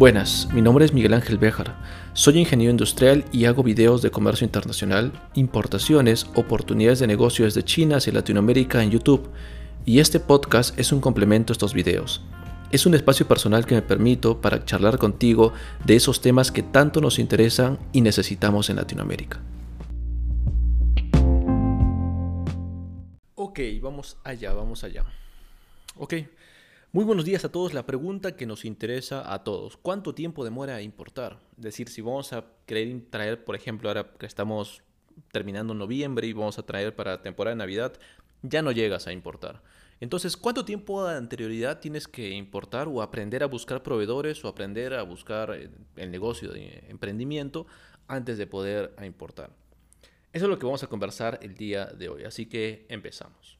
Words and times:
Buenas, 0.00 0.48
mi 0.54 0.62
nombre 0.62 0.86
es 0.86 0.94
Miguel 0.94 1.12
Ángel 1.12 1.36
Béjar. 1.36 1.76
Soy 2.14 2.38
ingeniero 2.38 2.70
industrial 2.70 3.26
y 3.32 3.44
hago 3.44 3.62
videos 3.62 4.00
de 4.00 4.10
comercio 4.10 4.46
internacional, 4.46 5.12
importaciones, 5.34 6.24
oportunidades 6.34 7.00
de 7.00 7.06
negocio 7.06 7.44
desde 7.44 7.62
China 7.62 7.98
hacia 7.98 8.14
Latinoamérica 8.14 8.82
en 8.82 8.92
YouTube. 8.92 9.28
Y 9.84 9.98
este 10.00 10.18
podcast 10.18 10.78
es 10.78 10.92
un 10.92 11.02
complemento 11.02 11.52
a 11.52 11.54
estos 11.54 11.74
videos. 11.74 12.22
Es 12.70 12.86
un 12.86 12.94
espacio 12.94 13.28
personal 13.28 13.66
que 13.66 13.74
me 13.74 13.82
permito 13.82 14.40
para 14.40 14.64
charlar 14.64 14.96
contigo 14.96 15.52
de 15.84 15.96
esos 15.96 16.22
temas 16.22 16.50
que 16.50 16.62
tanto 16.62 17.02
nos 17.02 17.18
interesan 17.18 17.78
y 17.92 18.00
necesitamos 18.00 18.70
en 18.70 18.76
Latinoamérica. 18.76 19.42
Ok, 23.34 23.60
vamos 23.82 24.16
allá, 24.24 24.54
vamos 24.54 24.82
allá. 24.82 25.04
Ok, 25.98 26.14
muy 26.92 27.04
buenos 27.04 27.24
días 27.24 27.44
a 27.44 27.52
todos. 27.52 27.72
La 27.72 27.86
pregunta 27.86 28.36
que 28.36 28.46
nos 28.46 28.64
interesa 28.64 29.32
a 29.32 29.44
todos, 29.44 29.76
¿cuánto 29.76 30.14
tiempo 30.14 30.44
demora 30.44 30.82
importar? 30.82 31.38
Es 31.56 31.62
decir, 31.62 31.88
si 31.88 32.00
vamos 32.00 32.32
a 32.32 32.44
querer 32.66 33.02
traer, 33.10 33.44
por 33.44 33.54
ejemplo, 33.54 33.88
ahora 33.88 34.12
que 34.18 34.26
estamos 34.26 34.82
terminando 35.30 35.72
noviembre 35.72 36.26
y 36.26 36.32
vamos 36.32 36.58
a 36.58 36.64
traer 36.64 36.96
para 36.96 37.22
temporada 37.22 37.54
de 37.54 37.58
Navidad, 37.58 37.92
ya 38.42 38.62
no 38.62 38.72
llegas 38.72 39.06
a 39.06 39.12
importar. 39.12 39.62
Entonces, 40.00 40.36
¿cuánto 40.36 40.64
tiempo 40.64 41.06
de 41.06 41.16
anterioridad 41.16 41.78
tienes 41.78 42.08
que 42.08 42.30
importar 42.30 42.88
o 42.88 43.02
aprender 43.02 43.42
a 43.42 43.46
buscar 43.46 43.82
proveedores 43.82 44.44
o 44.44 44.48
aprender 44.48 44.94
a 44.94 45.02
buscar 45.02 45.54
eh, 45.54 45.70
el 45.96 46.10
negocio 46.10 46.50
de 46.50 46.84
emprendimiento 46.88 47.66
antes 48.08 48.36
de 48.38 48.46
poder 48.46 48.94
importar? 49.04 49.50
Eso 50.32 50.46
es 50.46 50.48
lo 50.48 50.58
que 50.58 50.66
vamos 50.66 50.82
a 50.82 50.88
conversar 50.88 51.38
el 51.42 51.54
día 51.54 51.84
de 51.84 52.08
hoy, 52.08 52.24
así 52.24 52.46
que 52.46 52.86
empezamos. 52.88 53.59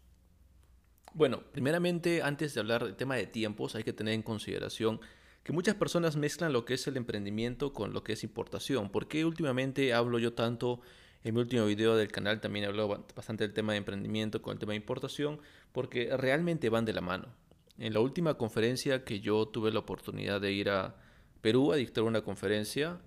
Bueno, 1.13 1.43
primeramente, 1.53 2.23
antes 2.23 2.55
de 2.55 2.61
hablar 2.61 2.85
del 2.85 2.95
tema 2.95 3.17
de 3.17 3.27
tiempos, 3.27 3.75
hay 3.75 3.83
que 3.83 3.93
tener 3.93 4.15
en 4.15 4.23
consideración 4.23 5.01
que 5.43 5.53
muchas 5.53 5.75
personas 5.75 6.17
mezclan 6.17 6.53
lo 6.53 6.65
que 6.65 6.75
es 6.75 6.87
el 6.87 6.97
emprendimiento 6.97 7.73
con 7.73 7.93
lo 7.93 8.05
que 8.05 8.13
es 8.13 8.23
importación. 8.23 8.91
¿Por 8.91 9.09
qué 9.09 9.25
últimamente 9.25 9.93
hablo 9.93 10.19
yo 10.19 10.35
tanto? 10.35 10.81
En 11.23 11.35
mi 11.35 11.41
último 11.41 11.67
video 11.67 11.97
del 11.97 12.11
canal 12.11 12.41
también 12.41 12.65
hablo 12.65 12.89
bastante 13.15 13.45
del 13.45 13.53
tema 13.53 13.73
de 13.73 13.79
emprendimiento 13.79 14.41
con 14.41 14.53
el 14.53 14.59
tema 14.59 14.73
de 14.73 14.77
importación, 14.77 15.41
porque 15.73 16.17
realmente 16.17 16.71
van 16.71 16.85
de 16.85 16.95
la 16.95 17.03
mano. 17.03 17.29
En 17.77 17.93
la 17.93 18.01
última 18.01 18.35
conferencia 18.35 19.05
que 19.05 19.21
yo 19.21 19.47
tuve 19.49 19.71
la 19.73 19.81
oportunidad 19.81 20.41
de 20.41 20.53
ir 20.53 20.71
a 20.71 20.97
Perú 21.43 21.73
a 21.73 21.77
dictar 21.77 22.05
una 22.05 22.23
conferencia, 22.23 23.01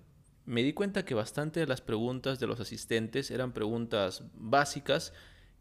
me 0.44 0.62
di 0.62 0.72
cuenta 0.72 1.04
que 1.04 1.14
bastante 1.14 1.60
de 1.60 1.66
las 1.66 1.80
preguntas 1.80 2.38
de 2.38 2.46
los 2.46 2.60
asistentes 2.60 3.30
eran 3.30 3.52
preguntas 3.52 4.24
básicas 4.34 5.12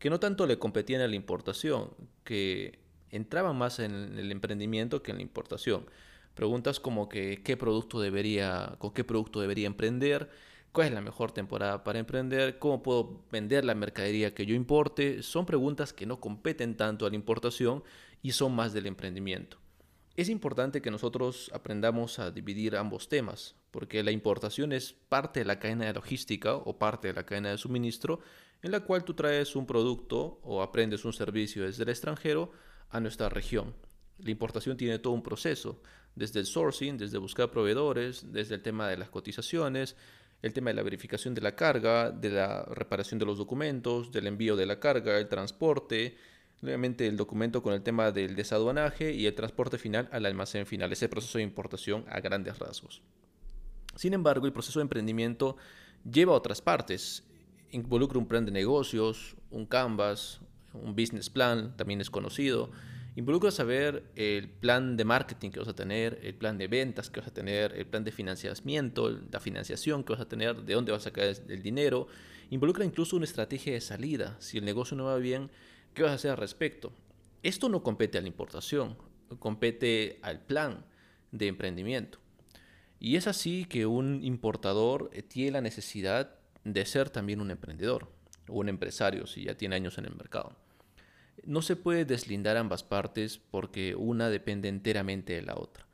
que 0.04 0.10
no 0.10 0.20
tanto 0.20 0.46
le 0.46 0.60
competían 0.60 1.00
a 1.00 1.08
la 1.08 1.16
importación, 1.16 1.92
que 2.26 2.78
entraban 3.10 3.56
más 3.56 3.80
en 3.80 4.20
el 4.20 4.34
emprendimiento 4.34 5.02
que 5.02 5.12
en 5.12 5.18
la 5.18 5.24
importación. 5.24 5.86
Preguntas 6.34 6.82
como 6.82 7.08
que 7.08 7.42
qué 7.42 7.56
producto 7.56 8.02
debería, 8.02 8.76
con 8.80 8.92
qué 8.92 9.06
producto 9.06 9.40
debería 9.40 9.66
emprender, 9.66 10.30
cuál 10.74 10.88
es 10.88 10.94
la 10.94 11.00
mejor 11.00 11.32
temporada 11.32 11.86
para 11.86 12.00
emprender, 12.00 12.60
cómo 12.60 12.84
puedo 12.84 13.24
vender 13.32 13.64
la 13.64 13.76
mercadería 13.76 14.36
que 14.36 14.46
yo 14.46 14.56
importe, 14.56 15.24
son 15.24 15.46
preguntas 15.46 15.94
que 15.94 16.06
no 16.06 16.20
competen 16.20 16.76
tanto 16.76 17.06
a 17.06 17.10
la 17.10 17.16
importación 17.16 17.82
y 18.22 18.34
son 18.34 18.54
más 18.54 18.74
del 18.74 18.88
emprendimiento. 18.88 19.58
Es 20.18 20.28
importante 20.28 20.82
que 20.82 20.92
nosotros 20.92 21.50
aprendamos 21.54 22.20
a 22.20 22.30
dividir 22.30 22.76
ambos 22.76 23.08
temas, 23.08 23.56
porque 23.72 24.04
la 24.04 24.12
importación 24.12 24.74
es 24.74 24.98
parte 25.08 25.40
de 25.40 25.46
la 25.46 25.60
cadena 25.60 25.86
de 25.86 25.94
logística 25.94 26.56
o 26.56 26.78
parte 26.78 27.08
de 27.08 27.14
la 27.14 27.26
cadena 27.26 27.52
de 27.52 27.58
suministro 27.58 28.20
en 28.64 28.72
la 28.72 28.80
cual 28.80 29.04
tú 29.04 29.14
traes 29.14 29.56
un 29.56 29.68
producto 29.68 30.40
o 30.42 30.64
aprendes 30.64 31.06
un 31.06 31.14
servicio 31.14 31.66
desde 31.66 31.84
el 31.84 31.90
extranjero 31.90 32.52
a 32.90 33.00
nuestra 33.02 33.30
región. 33.30 33.76
La 34.20 34.32
importación 34.32 34.78
tiene 34.78 35.00
todo 35.00 35.14
un 35.14 35.22
proceso, 35.22 35.82
desde 36.16 36.40
el 36.40 36.46
sourcing, 36.46 36.98
desde 36.98 37.18
buscar 37.18 37.52
proveedores, 37.52 38.32
desde 38.32 38.56
el 38.56 38.62
tema 38.62 38.88
de 38.88 38.98
las 38.98 39.10
cotizaciones, 39.10 39.98
el 40.42 40.54
tema 40.54 40.70
de 40.70 40.76
la 40.76 40.84
verificación 40.84 41.34
de 41.34 41.42
la 41.42 41.56
carga, 41.56 42.12
de 42.12 42.30
la 42.30 42.64
reparación 42.64 43.20
de 43.20 43.26
los 43.26 43.38
documentos, 43.38 44.12
del 44.12 44.28
envío 44.28 44.56
de 44.56 44.66
la 44.66 44.80
carga, 44.80 45.18
el 45.18 45.28
transporte, 45.28 46.16
nuevamente 46.62 47.08
el 47.08 47.18
documento 47.18 47.62
con 47.62 47.74
el 47.74 47.82
tema 47.82 48.12
del 48.12 48.36
desaduanaje 48.36 49.12
y 49.12 49.26
el 49.26 49.36
transporte 49.36 49.78
final 49.78 50.08
al 50.12 50.26
almacén 50.26 50.66
final, 50.66 50.92
ese 50.94 51.10
proceso 51.10 51.38
de 51.38 51.44
importación 51.44 52.06
a 52.08 52.22
grandes 52.22 52.60
rasgos. 52.60 53.02
Sin 53.96 54.14
embargo, 54.14 54.46
el 54.46 54.54
proceso 54.54 54.80
de 54.80 54.84
emprendimiento 54.84 55.58
lleva 56.10 56.34
a 56.34 56.38
otras 56.38 56.62
partes 56.62 57.24
involucra 57.74 58.20
un 58.20 58.28
plan 58.28 58.46
de 58.46 58.52
negocios, 58.52 59.36
un 59.52 59.66
canvas, 59.66 60.40
un 60.74 60.96
business 60.96 61.30
plan, 61.30 61.76
también 61.76 62.02
es 62.02 62.10
conocido. 62.10 62.72
Involucra 63.16 63.52
saber 63.52 64.12
el 64.16 64.50
plan 64.50 64.98
de 64.98 65.06
marketing 65.06 65.52
que 65.52 65.60
vas 65.60 65.68
a 65.68 65.76
tener, 65.76 66.20
el 66.24 66.34
plan 66.34 66.58
de 66.58 66.68
ventas 66.68 67.10
que 67.10 67.20
vas 67.20 67.30
a 67.30 67.34
tener, 67.34 67.74
el 67.76 67.86
plan 67.86 68.04
de 68.04 68.12
financiamiento, 68.12 69.20
la 69.32 69.40
financiación 69.40 70.04
que 70.04 70.14
vas 70.14 70.22
a 70.22 70.28
tener, 70.28 70.64
de 70.64 70.74
dónde 70.74 70.92
vas 70.92 71.02
a 71.02 71.10
sacar 71.10 71.26
el 71.26 71.62
dinero. 71.62 72.08
Involucra 72.50 72.86
incluso 72.86 73.16
una 73.16 73.26
estrategia 73.26 73.74
de 73.74 73.82
salida. 73.82 74.36
Si 74.40 74.58
el 74.58 74.66
negocio 74.66 74.98
no 74.98 75.06
va 75.06 75.18
bien, 75.18 75.52
¿qué 75.94 76.02
vas 76.02 76.12
a 76.12 76.16
hacer 76.16 76.32
al 76.32 76.38
respecto? 76.38 76.92
Esto 77.44 77.70
no 77.70 77.84
compete 77.84 78.18
a 78.18 78.22
la 78.22 78.28
importación, 78.28 78.98
compete 79.38 80.20
al 80.24 80.40
plan 80.40 80.86
de 81.32 81.48
emprendimiento. 81.48 82.20
Y 83.00 83.18
es 83.18 83.28
así 83.28 83.66
que 83.66 83.86
un 83.86 84.24
importador 84.24 85.12
tiene 85.28 85.52
la 85.52 85.62
necesidad 85.62 86.40
de 86.64 86.86
ser 86.86 87.10
también 87.10 87.42
un 87.42 87.52
emprendedor 87.52 88.10
o 88.48 88.60
un 88.60 88.70
empresario 88.70 89.28
si 89.28 89.44
ya 89.44 89.56
tiene 89.56 89.76
años 89.76 89.98
en 89.98 90.06
el 90.06 90.16
mercado. 90.16 90.56
No 91.46 91.62
se 91.62 91.76
puede 91.76 92.06
deslindar 92.06 92.58
ambas 92.58 92.84
partes 92.84 93.38
porque 93.38 93.96
una 93.96 94.30
depende 94.30 94.70
enteramente 94.70 95.34
de 95.34 95.42
la 95.42 95.56
otra. 95.56 95.86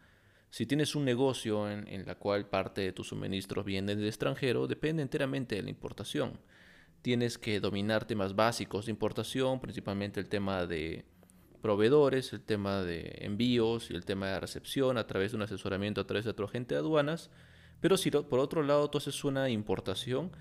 Si 0.51 0.65
tienes 0.65 0.95
un 0.95 1.05
negocio 1.05 1.69
en, 1.69 1.87
en 1.87 2.05
la 2.05 2.15
cual 2.15 2.49
parte 2.49 2.81
de 2.81 2.91
tus 2.91 3.09
suministros 3.09 3.65
vienen 3.65 3.97
del 3.97 4.07
extranjero, 4.07 4.67
depende 4.67 5.01
enteramente 5.01 5.55
de 5.55 5.63
la 5.63 5.69
importación. 5.69 6.39
Tienes 7.01 7.37
que 7.37 7.59
dominar 7.59 8.05
temas 8.05 8.35
básicos 8.35 8.85
de 8.85 8.91
importación, 8.91 9.61
principalmente 9.61 10.19
el 10.19 10.27
tema 10.27 10.65
de 10.65 11.05
proveedores, 11.61 12.33
el 12.33 12.41
tema 12.41 12.81
de 12.81 13.19
envíos 13.21 13.91
y 13.91 13.93
el 13.93 14.05
tema 14.05 14.27
de 14.27 14.39
recepción 14.39 14.97
a 14.97 15.07
través 15.07 15.31
de 15.31 15.37
un 15.37 15.43
asesoramiento 15.43 16.01
a 16.01 16.07
través 16.07 16.25
de 16.25 16.31
otro 16.31 16.45
agente 16.45 16.75
de 16.75 16.79
aduanas. 16.79 17.29
Pero 17.81 17.97
si 17.97 18.11
por 18.11 18.39
otro 18.39 18.63
lado 18.63 18.89
tú 18.89 18.97
haces 18.97 19.23
una 19.23 19.49
importación, 19.49 20.31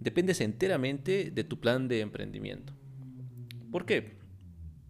dependes 0.00 0.40
enteramente 0.40 1.30
de 1.30 1.44
tu 1.44 1.60
plan 1.60 1.86
de 1.86 2.00
emprendimiento. 2.00 2.72
¿Por 3.70 3.86
qué? 3.86 4.18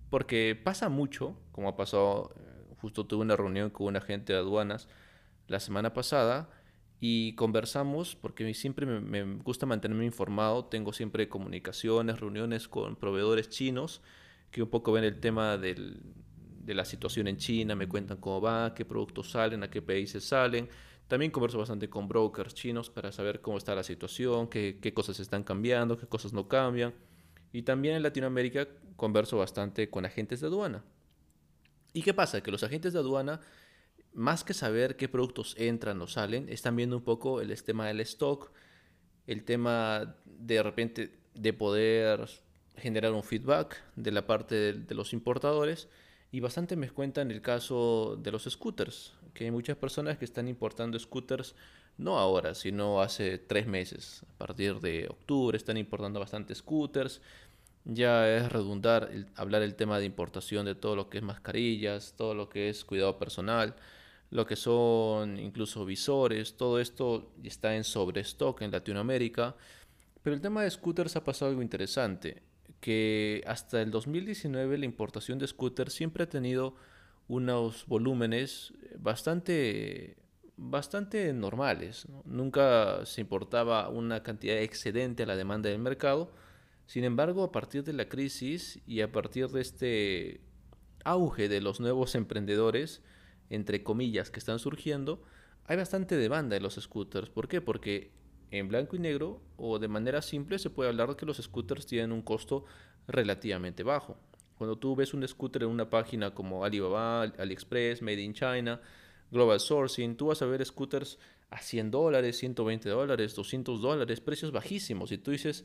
Porque 0.08 0.58
pasa 0.62 0.88
mucho, 0.88 1.36
como 1.52 1.68
ha 1.68 1.76
pasado, 1.76 2.34
eh, 2.36 2.74
justo 2.80 3.06
tuve 3.06 3.22
una 3.22 3.36
reunión 3.36 3.70
con 3.70 3.88
un 3.88 3.96
agente 3.96 4.32
de 4.32 4.38
aduanas 4.38 4.88
la 5.48 5.60
semana 5.60 5.92
pasada 5.92 6.48
y 7.00 7.34
conversamos, 7.34 8.14
porque 8.14 8.52
siempre 8.54 8.86
me, 8.86 9.24
gusta 9.42 9.66
mantenerme 9.66 10.04
informado, 10.04 10.66
tengo 10.66 10.92
siempre 10.92 11.28
comunicaciones, 11.28 12.20
reuniones 12.20 12.68
con 12.68 12.96
proveedores 12.96 13.48
chinos 13.48 14.02
que 14.50 14.62
un 14.62 14.70
poco 14.70 14.92
ven 14.92 15.04
el 15.04 15.20
tema 15.20 15.56
de 15.56 16.74
la 16.74 16.84
situación 16.84 17.26
en 17.28 17.36
China, 17.36 17.74
me 17.74 17.88
cuentan 17.88 18.18
cómo 18.18 18.40
va, 18.40 18.74
qué 18.74 18.84
productos 18.84 19.30
salen, 19.30 19.62
a 19.62 19.70
qué 19.70 19.80
países 19.80 20.24
salen, 20.24 20.68
también 21.10 21.32
converso 21.32 21.58
bastante 21.58 21.90
con 21.90 22.06
brokers 22.06 22.54
chinos 22.54 22.88
para 22.88 23.10
saber 23.10 23.40
cómo 23.40 23.58
está 23.58 23.74
la 23.74 23.82
situación, 23.82 24.46
qué, 24.48 24.92
cosas 24.94 25.18
están 25.18 25.42
cambiando, 25.42 25.98
qué 25.98 26.06
cosas 26.06 26.32
no 26.32 26.46
cambian. 26.46 26.94
Y 27.52 27.62
también 27.62 27.96
en 27.96 28.04
Latinoamérica 28.04 28.68
converso 28.94 29.36
bastante 29.36 29.90
con 29.90 30.06
agentes 30.06 30.40
de 30.40 30.46
aduana. 30.46 30.84
¿Y 31.92 32.02
qué 32.02 32.14
pasa? 32.14 32.44
Que 32.44 32.52
los 32.52 32.62
agentes 32.62 32.92
de 32.92 33.00
aduana, 33.00 33.40
más 34.14 34.44
que 34.44 34.54
saber 34.54 34.96
qué 34.96 35.08
productos 35.08 35.56
entran 35.58 36.00
o 36.00 36.06
salen, 36.06 36.48
están 36.48 36.76
viendo 36.76 36.96
un 36.96 37.02
poco 37.02 37.40
el 37.40 37.60
tema 37.64 37.88
del 37.88 38.00
stock, 38.02 38.52
el 39.26 39.42
tema 39.42 40.14
de 40.24 40.62
repente 40.62 41.18
de 41.34 41.52
poder 41.52 42.28
generar 42.76 43.12
un 43.12 43.24
feedback 43.24 43.82
de 43.96 44.12
la 44.12 44.28
parte 44.28 44.74
de 44.74 44.94
los 44.94 45.12
importadores 45.12 45.88
y 46.32 46.40
bastante 46.40 46.76
me 46.76 46.90
cuentan 46.90 47.30
el 47.30 47.42
caso 47.42 48.16
de 48.20 48.30
los 48.30 48.44
scooters, 48.44 49.12
que 49.34 49.44
hay 49.44 49.50
muchas 49.50 49.76
personas 49.76 50.18
que 50.18 50.24
están 50.24 50.48
importando 50.48 50.98
scooters 50.98 51.54
no 51.98 52.18
ahora, 52.18 52.54
sino 52.54 53.02
hace 53.02 53.38
tres 53.38 53.66
meses. 53.66 54.24
A 54.34 54.38
partir 54.38 54.80
de 54.80 55.06
octubre 55.08 55.56
están 55.56 55.76
importando 55.76 56.20
bastantes 56.20 56.58
scooters. 56.58 57.20
Ya 57.84 58.28
es 58.36 58.50
redundar 58.50 59.10
hablar 59.36 59.62
el 59.62 59.74
tema 59.74 59.98
de 59.98 60.06
importación 60.06 60.66
de 60.66 60.74
todo 60.74 60.96
lo 60.96 61.10
que 61.10 61.18
es 61.18 61.24
mascarillas, 61.24 62.14
todo 62.16 62.34
lo 62.34 62.48
que 62.48 62.68
es 62.68 62.84
cuidado 62.84 63.18
personal, 63.18 63.74
lo 64.30 64.46
que 64.46 64.56
son 64.56 65.38
incluso 65.38 65.84
visores, 65.84 66.56
todo 66.56 66.78
esto 66.80 67.32
está 67.42 67.74
en 67.76 67.84
sobrestock 67.84 68.62
en 68.62 68.70
Latinoamérica. 68.70 69.56
Pero 70.22 70.34
el 70.36 70.42
tema 70.42 70.62
de 70.62 70.70
scooters 70.70 71.16
ha 71.16 71.24
pasado 71.24 71.50
algo 71.50 71.62
interesante 71.62 72.42
que 72.80 73.42
hasta 73.46 73.82
el 73.82 73.90
2019 73.90 74.78
la 74.78 74.84
importación 74.84 75.38
de 75.38 75.46
scooters 75.46 75.92
siempre 75.92 76.24
ha 76.24 76.28
tenido 76.28 76.74
unos 77.28 77.86
volúmenes 77.86 78.72
bastante, 78.98 80.16
bastante 80.56 81.32
normales. 81.32 82.06
Nunca 82.24 83.04
se 83.06 83.20
importaba 83.20 83.88
una 83.88 84.22
cantidad 84.22 84.56
excedente 84.58 85.22
a 85.22 85.26
la 85.26 85.36
demanda 85.36 85.70
del 85.70 85.78
mercado. 85.78 86.32
Sin 86.86 87.04
embargo, 87.04 87.44
a 87.44 87.52
partir 87.52 87.84
de 87.84 87.92
la 87.92 88.08
crisis 88.08 88.80
y 88.86 89.02
a 89.02 89.12
partir 89.12 89.48
de 89.48 89.60
este 89.60 90.40
auge 91.04 91.48
de 91.48 91.60
los 91.60 91.78
nuevos 91.80 92.14
emprendedores, 92.14 93.02
entre 93.48 93.84
comillas, 93.84 94.30
que 94.30 94.40
están 94.40 94.58
surgiendo, 94.58 95.22
hay 95.66 95.76
bastante 95.76 96.16
demanda 96.16 96.54
de 96.54 96.60
los 96.60 96.74
scooters. 96.74 97.30
¿Por 97.30 97.46
qué? 97.46 97.60
Porque 97.60 98.10
en 98.50 98.68
blanco 98.68 98.96
y 98.96 98.98
negro 98.98 99.40
o 99.56 99.78
de 99.78 99.88
manera 99.88 100.22
simple 100.22 100.58
se 100.58 100.70
puede 100.70 100.88
hablar 100.88 101.10
de 101.10 101.16
que 101.16 101.26
los 101.26 101.38
scooters 101.38 101.86
tienen 101.86 102.12
un 102.12 102.22
costo 102.22 102.64
relativamente 103.06 103.82
bajo. 103.82 104.16
Cuando 104.58 104.76
tú 104.76 104.94
ves 104.94 105.14
un 105.14 105.26
scooter 105.26 105.62
en 105.62 105.70
una 105.70 105.88
página 105.88 106.34
como 106.34 106.64
Alibaba, 106.64 107.22
AliExpress, 107.22 108.02
Made 108.02 108.20
in 108.20 108.34
China, 108.34 108.80
Global 109.30 109.58
Sourcing, 109.58 110.16
tú 110.16 110.26
vas 110.26 110.42
a 110.42 110.46
ver 110.46 110.64
scooters 110.64 111.18
a 111.48 111.60
100 111.60 111.90
dólares, 111.90 112.36
120 112.38 112.88
dólares, 112.88 113.34
200 113.34 113.80
dólares, 113.80 114.20
precios 114.20 114.52
bajísimos. 114.52 115.12
Y 115.12 115.18
tú 115.18 115.30
dices, 115.30 115.64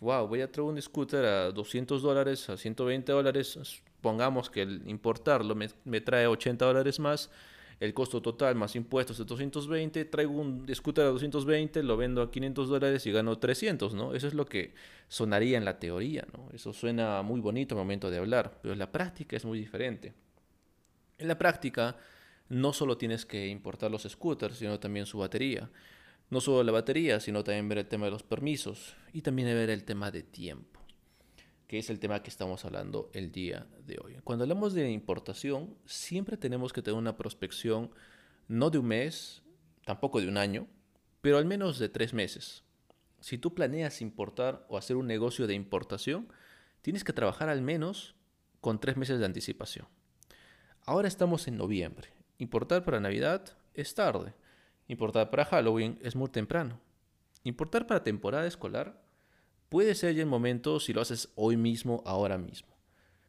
wow, 0.00 0.26
voy 0.26 0.40
a 0.40 0.50
traer 0.50 0.68
un 0.68 0.80
scooter 0.80 1.24
a 1.24 1.50
200 1.50 2.02
dólares, 2.02 2.48
a 2.48 2.56
120 2.56 3.10
dólares, 3.12 3.82
pongamos 4.00 4.50
que 4.50 4.62
el 4.62 4.88
importarlo 4.88 5.54
me, 5.54 5.68
me 5.84 6.00
trae 6.00 6.26
80 6.26 6.64
dólares 6.64 6.98
más, 7.00 7.30
el 7.82 7.94
costo 7.94 8.22
total 8.22 8.54
más 8.54 8.76
impuestos 8.76 9.18
de 9.18 9.24
220, 9.24 10.04
traigo 10.04 10.34
un 10.34 10.72
scooter 10.72 11.04
a 11.04 11.08
220, 11.08 11.82
lo 11.82 11.96
vendo 11.96 12.22
a 12.22 12.30
500 12.30 12.68
dólares 12.68 13.04
y 13.06 13.10
gano 13.10 13.36
300, 13.36 13.92
¿no? 13.94 14.14
Eso 14.14 14.28
es 14.28 14.34
lo 14.34 14.46
que 14.46 14.72
sonaría 15.08 15.58
en 15.58 15.64
la 15.64 15.80
teoría, 15.80 16.24
¿no? 16.32 16.48
Eso 16.52 16.72
suena 16.72 17.22
muy 17.22 17.40
bonito 17.40 17.74
al 17.74 17.80
momento 17.80 18.08
de 18.08 18.18
hablar, 18.18 18.60
pero 18.62 18.72
en 18.72 18.78
la 18.78 18.92
práctica 18.92 19.34
es 19.36 19.44
muy 19.44 19.58
diferente. 19.58 20.12
En 21.18 21.26
la 21.26 21.36
práctica 21.36 21.96
no 22.48 22.72
solo 22.72 22.96
tienes 22.96 23.26
que 23.26 23.48
importar 23.48 23.90
los 23.90 24.04
scooters, 24.04 24.58
sino 24.58 24.78
también 24.78 25.04
su 25.04 25.18
batería. 25.18 25.68
No 26.30 26.40
solo 26.40 26.62
la 26.62 26.70
batería, 26.70 27.18
sino 27.18 27.42
también 27.42 27.68
ver 27.68 27.78
el 27.78 27.88
tema 27.88 28.04
de 28.04 28.12
los 28.12 28.22
permisos 28.22 28.94
y 29.12 29.22
también 29.22 29.48
ver 29.48 29.70
el 29.70 29.82
tema 29.82 30.12
de 30.12 30.22
tiempo, 30.22 30.71
que 31.72 31.78
es 31.78 31.88
el 31.88 32.00
tema 32.00 32.22
que 32.22 32.28
estamos 32.28 32.66
hablando 32.66 33.08
el 33.14 33.32
día 33.32 33.66
de 33.86 33.98
hoy. 34.04 34.18
Cuando 34.24 34.44
hablamos 34.44 34.74
de 34.74 34.90
importación, 34.90 35.74
siempre 35.86 36.36
tenemos 36.36 36.70
que 36.70 36.82
tener 36.82 36.98
una 36.98 37.16
prospección 37.16 37.90
no 38.46 38.68
de 38.68 38.76
un 38.76 38.88
mes, 38.88 39.42
tampoco 39.86 40.20
de 40.20 40.28
un 40.28 40.36
año, 40.36 40.66
pero 41.22 41.38
al 41.38 41.46
menos 41.46 41.78
de 41.78 41.88
tres 41.88 42.12
meses. 42.12 42.62
Si 43.20 43.38
tú 43.38 43.54
planeas 43.54 44.02
importar 44.02 44.66
o 44.68 44.76
hacer 44.76 44.96
un 44.96 45.06
negocio 45.06 45.46
de 45.46 45.54
importación, 45.54 46.30
tienes 46.82 47.04
que 47.04 47.14
trabajar 47.14 47.48
al 47.48 47.62
menos 47.62 48.16
con 48.60 48.78
tres 48.78 48.98
meses 48.98 49.18
de 49.18 49.24
anticipación. 49.24 49.86
Ahora 50.84 51.08
estamos 51.08 51.48
en 51.48 51.56
noviembre. 51.56 52.10
Importar 52.36 52.84
para 52.84 53.00
Navidad 53.00 53.56
es 53.72 53.94
tarde. 53.94 54.34
Importar 54.88 55.30
para 55.30 55.46
Halloween 55.46 55.98
es 56.02 56.16
muy 56.16 56.28
temprano. 56.28 56.78
Importar 57.44 57.86
para 57.86 58.04
temporada 58.04 58.46
escolar 58.46 59.00
puede 59.72 59.94
ser 59.94 60.14
ya 60.14 60.20
el 60.20 60.28
momento 60.28 60.78
si 60.80 60.92
lo 60.92 61.00
haces 61.00 61.30
hoy 61.34 61.56
mismo, 61.56 62.02
ahora 62.04 62.36
mismo. 62.36 62.76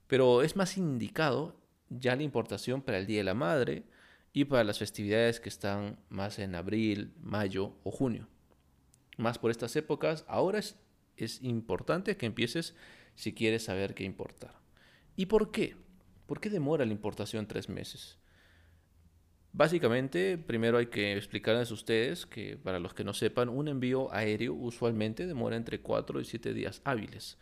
Pero 0.08 0.42
es 0.42 0.58
más 0.58 0.78
indicado 0.78 1.56
ya 1.90 2.18
la 2.18 2.24
importación 2.24 2.82
para 2.82 2.98
el 2.98 3.06
Día 3.06 3.20
de 3.20 3.24
la 3.24 3.34
Madre 3.34 3.86
y 4.34 4.44
para 4.44 4.66
las 4.66 4.78
festividades 4.78 5.40
que 5.40 5.48
están 5.48 5.98
más 6.10 6.40
en 6.40 6.56
abril, 6.56 7.14
mayo 7.22 7.78
o 7.86 7.92
junio. 7.92 8.28
Más 9.18 9.40
por 9.40 9.52
estas 9.52 9.74
épocas, 9.78 10.26
ahora 10.28 10.60
es, 10.60 10.76
es 11.16 11.42
importante 11.42 12.18
que 12.18 12.26
empieces 12.26 12.76
si 13.16 13.34
quieres 13.34 13.64
saber 13.64 13.96
qué 13.96 14.04
importar. 14.04 14.60
¿Y 15.16 15.28
por 15.28 15.50
qué? 15.50 15.78
¿Por 16.26 16.42
qué 16.42 16.50
demora 16.50 16.84
la 16.86 16.92
importación 16.92 17.48
tres 17.48 17.70
meses? 17.70 18.18
Básicamente, 19.54 20.38
primero 20.38 20.80
hay 20.80 20.88
que 20.88 21.16
explicarles 21.16 21.70
a 21.72 21.76
ustedes 21.76 22.26
que 22.26 22.58
para 22.58 22.80
los 22.80 22.94
que 22.94 23.04
no 23.04 23.14
sepan, 23.14 23.50
un 23.50 23.68
envío 23.68 24.12
aéreo 24.12 24.54
usualmente 24.54 25.28
demora 25.28 25.56
entre 25.56 25.80
4 25.80 26.20
y 26.20 26.26
7 26.26 26.54
días 26.54 26.82
hábiles. 26.84 27.38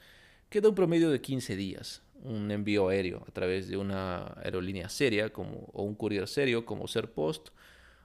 Queda 0.49 0.69
un 0.69 0.75
promedio 0.75 1.09
de 1.09 1.21
15 1.21 1.55
días 1.55 2.03
un 2.23 2.51
envío 2.51 2.89
aéreo 2.89 3.23
a 3.27 3.31
través 3.31 3.67
de 3.67 3.77
una 3.77 4.33
aerolínea 4.43 4.89
seria 4.89 5.31
como, 5.31 5.69
o 5.73 5.83
un 5.83 5.95
courier 5.95 6.27
serio 6.27 6.65
como 6.65 6.87
Serpost 6.87 7.49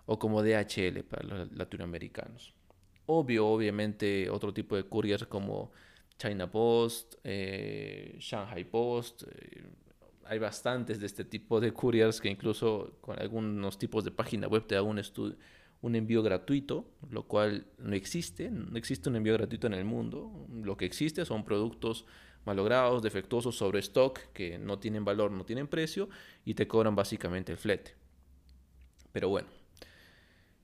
o 0.07 0.19
como 0.19 0.43
DHL 0.43 1.03
para 1.03 1.27
los 1.27 1.53
latinoamericanos. 1.53 2.55
Obvio, 3.07 3.47
obviamente, 3.47 4.31
otro 4.31 4.53
tipo 4.53 4.77
de 4.77 4.85
couriers 4.85 5.27
como 5.27 5.73
China 6.19 6.51
Post, 6.51 7.17
eh, 7.25 8.17
Shanghai 8.19 8.65
Post, 8.65 9.25
eh, 9.25 9.65
hay 10.29 10.39
bastantes 10.39 11.01
de 11.01 11.07
este 11.07 11.25
tipo 11.25 11.61
de 11.61 11.73
couriers 11.73 12.21
que 12.21 12.29
incluso 12.29 12.97
con 13.01 13.19
algunos 13.19 13.79
tipos 13.79 14.05
de 14.05 14.11
página 14.11 14.49
web 14.49 14.67
te 14.67 14.75
da 14.75 14.83
un, 14.83 15.01
un 15.83 15.95
envío 15.95 16.23
gratuito, 16.23 16.87
lo 17.11 17.25
cual 17.25 17.67
no 17.79 17.95
existe, 17.95 18.51
no 18.51 18.77
existe 18.77 19.09
un 19.09 19.17
envío 19.17 19.35
gratuito 19.35 19.67
en 19.67 19.75
el 19.75 19.85
mundo. 19.85 20.47
Lo 20.63 20.77
que 20.77 20.85
existe 20.85 21.25
son 21.25 21.45
productos 21.45 22.07
malogrados, 22.45 23.03
defectuosos, 23.03 23.57
sobre 23.57 23.81
stock, 23.81 24.19
que 24.33 24.59
no 24.59 24.79
tienen 24.79 25.05
valor, 25.05 25.31
no 25.33 25.45
tienen 25.45 25.67
precio 25.67 26.09
y 26.45 26.55
te 26.55 26.67
cobran 26.67 26.95
básicamente 26.95 27.53
el 27.53 27.59
flete. 27.59 27.95
Pero 29.13 29.29
bueno, 29.29 29.49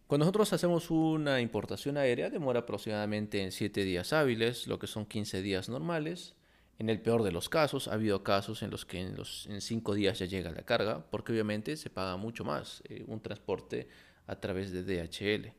cuando 0.07 0.25
nosotros 0.25 0.53
hacemos 0.53 0.91
una 0.91 1.41
importación 1.41 1.97
aérea 1.97 2.29
demora 2.29 2.61
aproximadamente 2.61 3.43
en 3.43 3.51
7 3.51 3.83
días 3.83 4.13
hábiles, 4.13 4.67
lo 4.67 4.79
que 4.79 4.87
son 4.87 5.07
15 5.07 5.41
días 5.41 5.69
normales. 5.69 6.35
En 6.79 6.89
el 6.89 7.01
peor 7.01 7.23
de 7.23 7.33
los 7.33 7.49
casos, 7.49 7.87
ha 7.89 7.95
habido 7.95 8.25
casos 8.25 8.63
en 8.63 8.71
los 8.71 8.85
que 8.85 9.01
en, 9.01 9.17
los, 9.17 9.49
cinco 9.61 9.95
días 9.95 10.19
ya 10.19 10.27
llega 10.27 10.51
la 10.51 10.65
carga, 10.65 11.05
porque 11.11 11.33
obviamente 11.33 11.77
se 11.77 11.91
paga 11.91 12.17
mucho 12.17 12.45
más 12.45 12.83
eh, 12.89 13.05
un 13.07 13.21
transporte 13.21 13.89
a 14.27 14.37
través 14.37 14.73
de 14.73 14.83
DHL. 14.83 15.53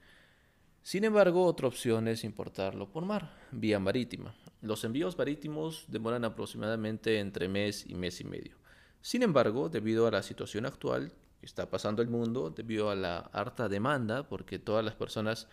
Sin 0.81 1.05
embargo, 1.05 1.45
otra 1.45 1.67
opción 1.67 2.07
es 2.07 2.23
importarlo 2.23 2.91
por 2.91 3.05
mar, 3.05 3.31
vía 3.51 3.79
marítima. 3.79 4.35
Los 4.61 4.83
envíos 4.83 5.17
marítimos 5.17 5.85
demoran 5.87 6.25
aproximadamente 6.25 7.19
entre 7.19 7.47
mes 7.47 7.85
y 7.87 7.95
mes 7.95 8.19
y 8.19 8.25
medio. 8.25 8.57
Sin 9.01 9.23
embargo, 9.23 9.69
debido 9.69 10.07
a 10.07 10.11
la 10.11 10.23
situación 10.23 10.65
actual 10.65 11.13
que 11.39 11.45
está 11.45 11.69
pasando 11.69 12.01
el 12.01 12.09
mundo, 12.09 12.49
debido 12.49 12.89
a 12.89 12.95
la 12.95 13.19
harta 13.19 13.69
demanda, 13.69 14.27
porque 14.27 14.59
todas 14.59 14.83
las 14.83 14.95
personas 14.95 15.47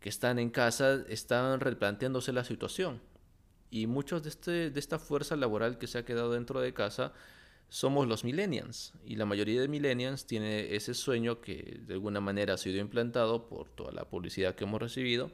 que 0.00 0.08
están 0.08 0.38
en 0.38 0.50
casa 0.50 1.02
están 1.08 1.58
replanteándose 1.60 2.32
la 2.32 2.44
situación 2.44 3.00
y 3.72 3.86
muchos 3.86 4.22
de, 4.22 4.28
este, 4.28 4.70
de 4.70 4.78
esta 4.78 4.98
fuerza 4.98 5.34
laboral 5.34 5.78
que 5.78 5.86
se 5.86 5.96
ha 5.96 6.04
quedado 6.04 6.30
dentro 6.30 6.60
de 6.60 6.74
casa 6.74 7.14
somos 7.70 8.06
los 8.06 8.22
millennials. 8.22 8.92
Y 9.06 9.16
la 9.16 9.24
mayoría 9.24 9.58
de 9.62 9.66
millennials 9.66 10.26
tiene 10.26 10.76
ese 10.76 10.92
sueño 10.92 11.40
que 11.40 11.80
de 11.86 11.94
alguna 11.94 12.20
manera 12.20 12.52
ha 12.52 12.58
sido 12.58 12.78
implantado 12.78 13.48
por 13.48 13.70
toda 13.70 13.90
la 13.92 14.04
publicidad 14.04 14.54
que 14.54 14.64
hemos 14.64 14.78
recibido. 14.78 15.32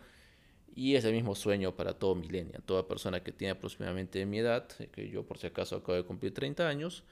Y 0.73 0.95
es 0.95 1.05
el 1.05 1.15
mismo 1.15 1.35
sueño 1.35 1.75
para 1.75 1.99
todo 1.99 2.15
millennial, 2.15 2.63
toda 2.63 2.87
persona 2.87 3.25
que 3.25 3.33
tiene 3.33 3.51
aproximadamente 3.51 4.25
mi 4.25 4.39
edad, 4.39 4.69
que 4.69 5.11
yo 5.11 5.27
por 5.27 5.39
si 5.39 5.49
acaso 5.49 5.75
acabo 5.75 5.95
de 5.95 6.05
cumplir 6.05 6.33
30 6.33 6.69
años. 6.69 7.03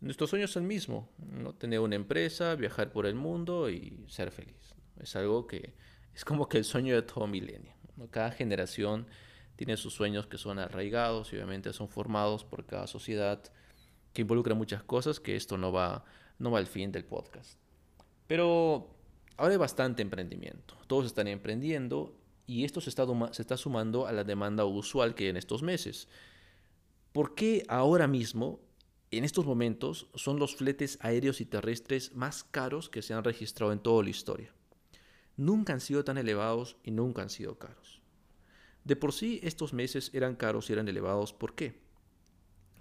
Nuestro 0.00 0.28
sueño 0.28 0.44
es 0.44 0.54
el 0.54 0.62
mismo, 0.62 1.10
¿no? 1.18 1.52
tener 1.52 1.80
una 1.80 1.96
empresa, 1.96 2.54
viajar 2.54 2.92
por 2.92 3.06
el 3.06 3.16
mundo 3.16 3.68
y 3.70 4.04
ser 4.06 4.30
feliz. 4.30 4.76
Es 5.00 5.16
algo 5.16 5.48
que 5.48 5.74
es 6.14 6.24
como 6.24 6.48
que 6.48 6.58
el 6.58 6.64
sueño 6.64 6.94
de 6.94 7.02
todo 7.02 7.26
millennial. 7.26 7.74
Cada 8.12 8.30
generación 8.30 9.08
tiene 9.60 9.76
sus 9.76 9.92
sueños 9.92 10.26
que 10.26 10.38
son 10.38 10.58
arraigados 10.58 11.34
y 11.34 11.36
obviamente 11.36 11.74
son 11.74 11.90
formados 11.90 12.44
por 12.44 12.64
cada 12.64 12.86
sociedad 12.86 13.42
que 14.14 14.22
involucra 14.22 14.54
muchas 14.54 14.82
cosas, 14.82 15.20
que 15.20 15.36
esto 15.36 15.58
no 15.58 15.70
va, 15.70 16.02
no 16.38 16.50
va 16.50 16.60
al 16.60 16.66
fin 16.66 16.90
del 16.90 17.04
podcast. 17.04 17.58
Pero 18.26 18.88
ahora 19.36 19.52
hay 19.52 19.58
bastante 19.58 20.00
emprendimiento, 20.00 20.78
todos 20.86 21.04
están 21.04 21.28
emprendiendo 21.28 22.16
y 22.46 22.64
esto 22.64 22.80
se 22.80 22.88
está, 22.88 23.04
se 23.32 23.42
está 23.42 23.58
sumando 23.58 24.06
a 24.06 24.12
la 24.12 24.24
demanda 24.24 24.64
usual 24.64 25.14
que 25.14 25.24
hay 25.24 25.28
en 25.28 25.36
estos 25.36 25.62
meses. 25.62 26.08
¿Por 27.12 27.34
qué 27.34 27.62
ahora 27.68 28.06
mismo, 28.06 28.60
en 29.10 29.24
estos 29.24 29.44
momentos, 29.44 30.08
son 30.14 30.38
los 30.38 30.56
fletes 30.56 30.96
aéreos 31.02 31.42
y 31.42 31.44
terrestres 31.44 32.14
más 32.14 32.44
caros 32.44 32.88
que 32.88 33.02
se 33.02 33.12
han 33.12 33.24
registrado 33.24 33.74
en 33.74 33.80
toda 33.80 34.02
la 34.04 34.08
historia? 34.08 34.54
Nunca 35.36 35.74
han 35.74 35.80
sido 35.80 36.02
tan 36.02 36.16
elevados 36.16 36.78
y 36.82 36.92
nunca 36.92 37.20
han 37.20 37.28
sido 37.28 37.58
caros. 37.58 37.99
De 38.90 38.96
por 38.96 39.12
sí 39.12 39.38
estos 39.44 39.72
meses 39.72 40.10
eran 40.14 40.34
caros 40.34 40.68
y 40.68 40.72
eran 40.72 40.88
elevados. 40.88 41.32
¿Por 41.32 41.54
qué? 41.54 41.78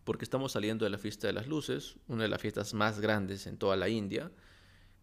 Porque 0.03 0.23
estamos 0.25 0.53
saliendo 0.53 0.83
de 0.83 0.89
la 0.89 0.97
fiesta 0.97 1.27
de 1.27 1.33
las 1.33 1.45
luces, 1.45 1.97
una 2.07 2.23
de 2.23 2.29
las 2.29 2.41
fiestas 2.41 2.73
más 2.73 2.99
grandes 2.99 3.45
en 3.45 3.59
toda 3.59 3.75
la 3.77 3.89
India. 3.89 4.31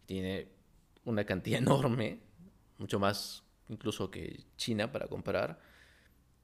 Tiene 0.07 0.49
una 1.05 1.25
cantidad 1.25 1.59
enorme, 1.63 2.19
mucho 2.79 2.99
más 2.99 3.45
incluso 3.69 4.11
que 4.11 4.47
China 4.57 4.91
para 4.91 5.07
comparar. 5.07 5.61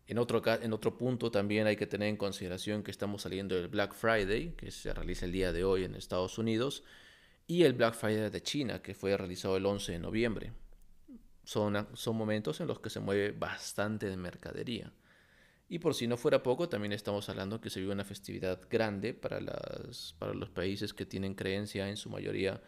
En 0.06 0.18
otro, 0.18 0.40
en 0.46 0.72
otro 0.72 0.96
punto 0.96 1.32
también 1.32 1.66
hay 1.66 1.74
que 1.74 1.88
tener 1.88 2.06
en 2.06 2.16
consideración 2.16 2.84
que 2.84 2.92
estamos 2.92 3.22
saliendo 3.22 3.56
del 3.56 3.66
Black 3.66 3.94
Friday, 3.94 4.52
que 4.52 4.70
se 4.70 4.94
realiza 4.94 5.24
el 5.24 5.32
día 5.32 5.52
de 5.52 5.64
hoy 5.64 5.82
en 5.82 5.96
Estados 5.96 6.38
Unidos, 6.38 6.84
y 7.48 7.64
el 7.64 7.72
Black 7.72 7.94
Friday 7.94 8.30
de 8.30 8.42
China, 8.44 8.80
que 8.80 8.94
fue 8.94 9.16
realizado 9.16 9.56
el 9.56 9.66
11 9.66 9.90
de 9.90 9.98
noviembre 9.98 10.52
son, 11.44 11.88
son 11.94 12.16
momentos 12.16 12.60
en 12.60 12.68
los 12.68 12.80
que 12.80 12.90
se 12.90 13.00
mueve 13.00 13.32
bastante 13.32 14.08
de 14.08 14.16
mercadería. 14.16 14.92
Y 15.68 15.78
por 15.78 15.94
si 15.94 16.06
no 16.06 16.16
fuera 16.16 16.42
poco, 16.42 16.68
también 16.68 16.92
estamos 16.92 17.28
hablando 17.28 17.60
que 17.60 17.70
se 17.70 17.80
vive 17.80 17.92
una 17.92 18.04
festividad 18.04 18.60
grande 18.68 19.14
para, 19.14 19.40
las, 19.40 20.14
para 20.18 20.34
los 20.34 20.50
países 20.50 20.92
que 20.92 21.06
tienen 21.06 21.34
creencia 21.34 21.88
en 21.88 21.96
su 21.96 22.10
mayoría 22.10 22.62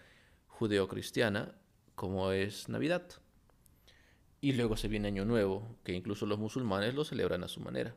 judeocristiana, 0.46 1.54
como 1.94 2.32
es 2.32 2.68
Navidad. 2.68 3.06
Y 4.40 4.52
luego 4.52 4.76
se 4.76 4.88
viene 4.88 5.08
Año 5.08 5.24
Nuevo, 5.24 5.78
que 5.84 5.92
incluso 5.92 6.24
los 6.26 6.38
musulmanes 6.38 6.94
lo 6.94 7.04
celebran 7.04 7.44
a 7.44 7.48
su 7.48 7.60
manera. 7.60 7.94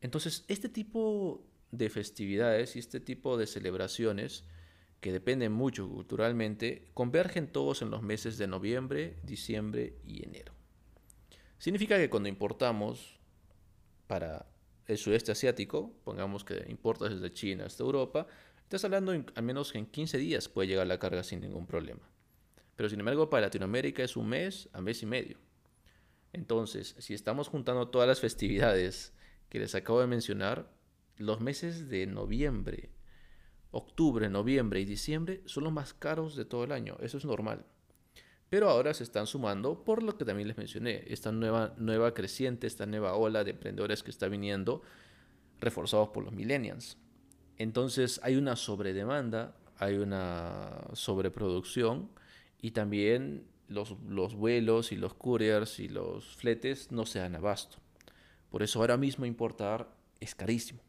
Entonces, 0.00 0.44
este 0.48 0.68
tipo 0.68 1.44
de 1.72 1.90
festividades 1.90 2.76
y 2.76 2.78
este 2.78 3.00
tipo 3.00 3.36
de 3.36 3.46
celebraciones 3.46 4.44
que 5.04 5.12
dependen 5.12 5.52
mucho 5.52 5.86
culturalmente, 5.86 6.86
convergen 6.94 7.46
todos 7.46 7.82
en 7.82 7.90
los 7.90 8.00
meses 8.00 8.38
de 8.38 8.46
noviembre, 8.46 9.18
diciembre 9.22 9.98
y 10.06 10.24
enero. 10.24 10.54
Significa 11.58 11.98
que 11.98 12.08
cuando 12.08 12.30
importamos 12.30 13.20
para 14.06 14.46
el 14.86 14.96
sudeste 14.96 15.30
asiático, 15.30 15.92
pongamos 16.04 16.42
que 16.42 16.64
importas 16.70 17.10
desde 17.10 17.34
China 17.34 17.66
hasta 17.66 17.82
Europa, 17.82 18.26
estás 18.62 18.82
hablando 18.86 19.12
al 19.12 19.42
menos 19.42 19.74
en 19.74 19.84
15 19.84 20.16
días 20.16 20.48
puede 20.48 20.68
llegar 20.68 20.86
la 20.86 20.98
carga 20.98 21.22
sin 21.22 21.42
ningún 21.42 21.66
problema. 21.66 22.08
Pero 22.74 22.88
sin 22.88 22.98
embargo 22.98 23.28
para 23.28 23.48
Latinoamérica 23.48 24.02
es 24.02 24.16
un 24.16 24.30
mes 24.30 24.70
a 24.72 24.80
mes 24.80 25.02
y 25.02 25.06
medio. 25.06 25.36
Entonces, 26.32 26.96
si 26.98 27.12
estamos 27.12 27.48
juntando 27.48 27.88
todas 27.88 28.08
las 28.08 28.20
festividades 28.20 29.12
que 29.50 29.58
les 29.58 29.74
acabo 29.74 30.00
de 30.00 30.06
mencionar, 30.06 30.72
los 31.18 31.42
meses 31.42 31.90
de 31.90 32.06
noviembre, 32.06 32.88
octubre, 33.74 34.28
noviembre 34.28 34.80
y 34.80 34.84
diciembre 34.84 35.42
son 35.46 35.64
los 35.64 35.72
más 35.72 35.92
caros 35.94 36.36
de 36.36 36.44
todo 36.44 36.64
el 36.64 36.72
año. 36.72 36.96
Eso 37.00 37.18
es 37.18 37.24
normal. 37.24 37.64
Pero 38.48 38.70
ahora 38.70 38.94
se 38.94 39.02
están 39.02 39.26
sumando 39.26 39.82
por 39.84 40.02
lo 40.02 40.16
que 40.16 40.24
también 40.24 40.48
les 40.48 40.56
mencioné, 40.56 41.04
esta 41.08 41.32
nueva, 41.32 41.74
nueva 41.76 42.14
creciente, 42.14 42.66
esta 42.66 42.86
nueva 42.86 43.14
ola 43.14 43.42
de 43.42 43.50
emprendedores 43.50 44.02
que 44.02 44.10
está 44.10 44.28
viniendo, 44.28 44.82
reforzados 45.60 46.10
por 46.10 46.24
los 46.24 46.32
millennials. 46.32 46.96
Entonces 47.58 48.20
hay 48.22 48.36
una 48.36 48.56
sobredemanda, 48.56 49.56
hay 49.78 49.96
una 49.96 50.86
sobreproducción 50.92 52.10
y 52.60 52.70
también 52.70 53.44
los, 53.68 53.96
los 54.08 54.34
vuelos 54.34 54.92
y 54.92 54.96
los 54.96 55.14
couriers 55.14 55.80
y 55.80 55.88
los 55.88 56.36
fletes 56.36 56.92
no 56.92 57.06
se 57.06 57.18
dan 57.18 57.34
abasto. 57.34 57.78
Por 58.50 58.62
eso 58.62 58.78
ahora 58.78 58.96
mismo 58.96 59.26
importar 59.26 59.88
es 60.20 60.34
carísimo, 60.34 60.80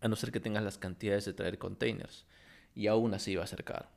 a 0.00 0.08
no 0.08 0.16
ser 0.16 0.32
que 0.32 0.40
tengas 0.40 0.62
las 0.62 0.78
cantidades 0.78 1.24
de 1.24 1.32
traer 1.32 1.58
containers, 1.58 2.26
y 2.74 2.86
aún 2.86 3.14
así 3.14 3.36
va 3.36 3.44
a 3.44 3.48
ser 3.48 3.64
caro. 3.64 3.88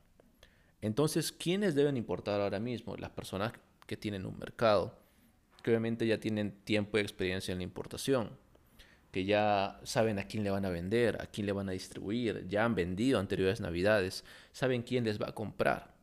Entonces, 0.82 1.32
¿quiénes 1.32 1.75
deben 1.75 1.98
importar 1.98 2.39
ahora 2.39 2.60
mismo? 2.60 2.96
Las 2.96 3.10
personas 3.10 3.53
que 3.86 3.98
tienen 3.98 4.25
un 4.25 4.38
mercado, 4.38 4.98
que 5.62 5.72
obviamente 5.72 6.08
ya 6.08 6.20
tienen 6.20 6.51
tiempo 6.63 6.98
y 6.98 7.01
experiencia 7.01 7.51
en 7.51 7.58
la 7.58 7.63
importación, 7.63 8.29
que 9.12 9.25
ya 9.25 9.79
saben 9.84 10.20
a 10.20 10.25
quién 10.25 10.44
le 10.44 10.51
van 10.51 10.65
a 10.65 10.70
vender, 10.70 11.22
a 11.22 11.25
quién 11.25 11.48
le 11.48 11.51
van 11.51 11.68
a 11.70 11.74
distribuir, 11.74 12.48
ya 12.48 12.63
han 12.63 12.75
vendido 12.75 13.20
anteriores 13.20 13.60
navidades, 13.60 14.24
saben 14.51 14.84
quién 14.84 15.03
les 15.03 15.20
va 15.20 15.29
a 15.29 15.36
comprar. 15.36 15.94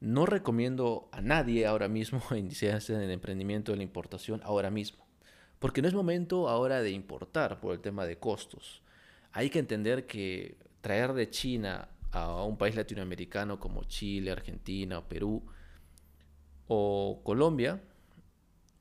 No 0.00 0.24
recomiendo 0.26 1.08
a 1.12 1.20
nadie 1.20 1.66
ahora 1.66 1.88
mismo 1.88 2.22
iniciarse 2.36 2.94
en 2.94 3.00
el 3.00 3.10
emprendimiento 3.10 3.72
de 3.72 3.78
la 3.78 3.84
importación 3.84 4.40
ahora 4.44 4.70
mismo, 4.70 5.04
porque 5.58 5.82
no 5.82 5.88
es 5.88 5.94
momento 5.94 6.48
ahora 6.48 6.82
de 6.82 6.90
importar 6.90 7.60
por 7.60 7.72
el 7.72 7.80
tema 7.80 8.06
de 8.06 8.18
costos. 8.18 8.83
Hay 9.36 9.50
que 9.50 9.58
entender 9.58 10.06
que 10.06 10.56
traer 10.80 11.12
de 11.12 11.28
China 11.28 11.88
a 12.12 12.44
un 12.44 12.56
país 12.56 12.76
latinoamericano 12.76 13.58
como 13.58 13.82
Chile, 13.82 14.30
Argentina, 14.30 15.06
Perú 15.08 15.42
o 16.68 17.20
Colombia 17.24 17.82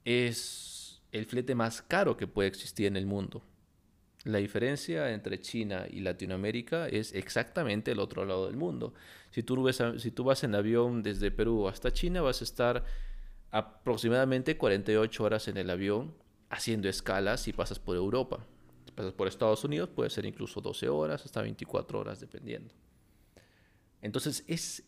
es 0.06 1.02
el 1.12 1.26
flete 1.26 1.56
más 1.56 1.82
caro 1.82 2.16
que 2.16 2.28
puede 2.28 2.50
existir 2.50 2.86
en 2.86 2.98
el 2.98 3.08
mundo. 3.08 3.42
La 4.26 4.38
diferencia 4.38 5.12
entre 5.12 5.42
China 5.42 5.88
y 5.90 6.02
Latinoamérica 6.02 6.88
es 6.88 7.14
exactamente 7.14 7.90
el 7.90 8.00
otro 8.00 8.24
lado 8.24 8.46
del 8.46 8.56
mundo. 8.56 8.94
Si 9.32 9.42
tú, 9.42 9.68
si 9.98 10.10
vas 10.12 10.44
en 10.44 10.54
avión 10.54 11.02
desde 11.02 11.32
Perú 11.32 11.68
hasta 11.68 11.92
China, 11.92 12.22
vas 12.22 12.42
a 12.42 12.44
estar 12.44 12.86
aproximadamente 13.50 14.56
48 14.56 15.24
horas 15.24 15.48
en 15.48 15.58
el 15.58 15.72
avión 15.72 16.14
haciendo 16.52 16.90
escalas 16.90 17.48
y 17.48 17.54
pasas 17.54 17.80
por 17.80 17.96
Europa. 17.96 18.46
Por 19.16 19.28
Estados 19.28 19.64
Unidos, 19.64 19.90
puede 19.90 20.10
ser 20.10 20.26
incluso 20.26 20.62
12 20.62 20.90
horas 20.90 21.26
hasta 21.26 21.42
24 21.42 22.00
horas, 22.00 22.20
dependiendo. 22.20 22.74
Entonces, 24.02 24.44
es, 24.48 24.84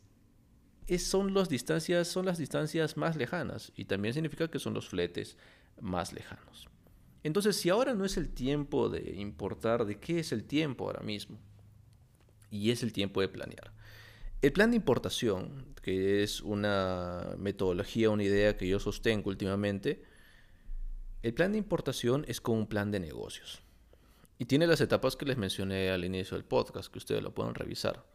son, 1.02 1.34
las 1.34 1.50
distancias, 1.50 2.08
son 2.08 2.26
las 2.26 2.38
distancias 2.38 2.98
más 2.98 3.16
lejanas 3.16 3.72
y 3.76 3.86
también 3.86 4.14
significa 4.14 4.50
que 4.50 4.60
son 4.60 4.74
los 4.74 4.90
fletes 4.90 5.38
más 5.80 6.14
lejanos. 6.14 6.68
Entonces, 7.24 7.56
si 7.56 7.70
ahora 7.70 7.96
no 7.96 8.06
es 8.06 8.18
el 8.18 8.30
tiempo 8.30 8.90
de 8.90 9.16
importar, 9.16 9.86
¿de 9.86 10.00
qué 10.00 10.20
es 10.20 10.32
el 10.32 10.44
tiempo 10.44 10.86
ahora 10.86 11.02
mismo? 11.02 11.40
Y 12.52 12.70
es 12.70 12.84
el 12.84 12.94
tiempo 12.94 13.22
de 13.22 13.30
planear. 13.30 13.74
El 14.42 14.52
plan 14.52 14.70
de 14.70 14.78
importación, 14.78 15.74
que 15.82 16.22
es 16.22 16.42
una 16.42 17.36
metodología, 17.40 18.12
una 18.12 18.24
idea 18.24 18.58
que 18.58 18.68
yo 18.68 18.80
sostengo 18.80 19.30
últimamente, 19.30 20.04
el 21.24 21.34
plan 21.34 21.54
de 21.54 21.58
importación 21.58 22.26
es 22.28 22.42
como 22.42 22.60
un 22.60 22.68
plan 22.68 22.92
de 22.92 23.00
negocios. 23.00 23.64
Y 24.38 24.46
tiene 24.46 24.68
las 24.68 24.82
etapas 24.82 25.16
que 25.16 25.26
les 25.26 25.38
mencioné 25.38 25.90
al 25.92 26.04
inicio 26.04 26.36
del 26.36 26.46
podcast, 26.46 26.92
que 26.92 26.98
ustedes 26.98 27.24
lo 27.24 27.34
pueden 27.34 27.56
revisar. 27.56 28.06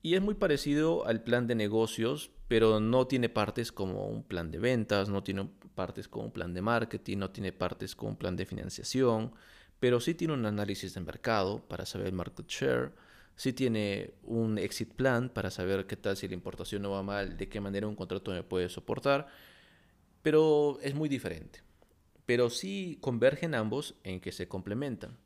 Y 0.00 0.14
es 0.14 0.22
muy 0.22 0.34
parecido 0.34 1.06
al 1.06 1.22
plan 1.22 1.46
de 1.46 1.54
negocios, 1.54 2.30
pero 2.46 2.80
no 2.80 3.06
tiene 3.06 3.28
partes 3.28 3.72
como 3.72 4.06
un 4.06 4.22
plan 4.22 4.50
de 4.50 4.58
ventas, 4.58 5.08
no 5.08 5.22
tiene 5.22 5.50
partes 5.74 6.08
como 6.08 6.24
un 6.24 6.32
plan 6.32 6.54
de 6.54 6.62
marketing, 6.62 7.18
no 7.18 7.30
tiene 7.30 7.52
partes 7.52 7.94
como 7.94 8.12
un 8.12 8.16
plan 8.16 8.36
de 8.36 8.46
financiación, 8.46 9.32
pero 9.80 10.00
sí 10.00 10.14
tiene 10.14 10.34
un 10.34 10.46
análisis 10.46 10.94
de 10.94 11.00
mercado 11.00 11.60
para 11.68 11.84
saber 11.84 12.08
el 12.08 12.12
market 12.14 12.46
share, 12.48 12.92
sí 13.36 13.52
tiene 13.52 14.14
un 14.22 14.58
exit 14.58 14.92
plan 14.94 15.28
para 15.28 15.50
saber 15.50 15.86
qué 15.86 15.96
tal 15.96 16.16
si 16.16 16.28
la 16.28 16.34
importación 16.34 16.82
no 16.82 16.90
va 16.90 17.02
mal, 17.02 17.36
de 17.36 17.48
qué 17.48 17.60
manera 17.60 17.86
un 17.86 17.96
contrato 17.96 18.30
me 18.30 18.42
puede 18.42 18.68
soportar, 18.68 19.26
pero 20.22 20.78
es 20.80 20.94
muy 20.94 21.08
diferente. 21.08 21.67
Pero 22.28 22.50
sí 22.50 22.98
convergen 23.00 23.54
ambos 23.54 23.94
en 24.04 24.20
que 24.20 24.32
se 24.32 24.48
complementan. 24.48 25.16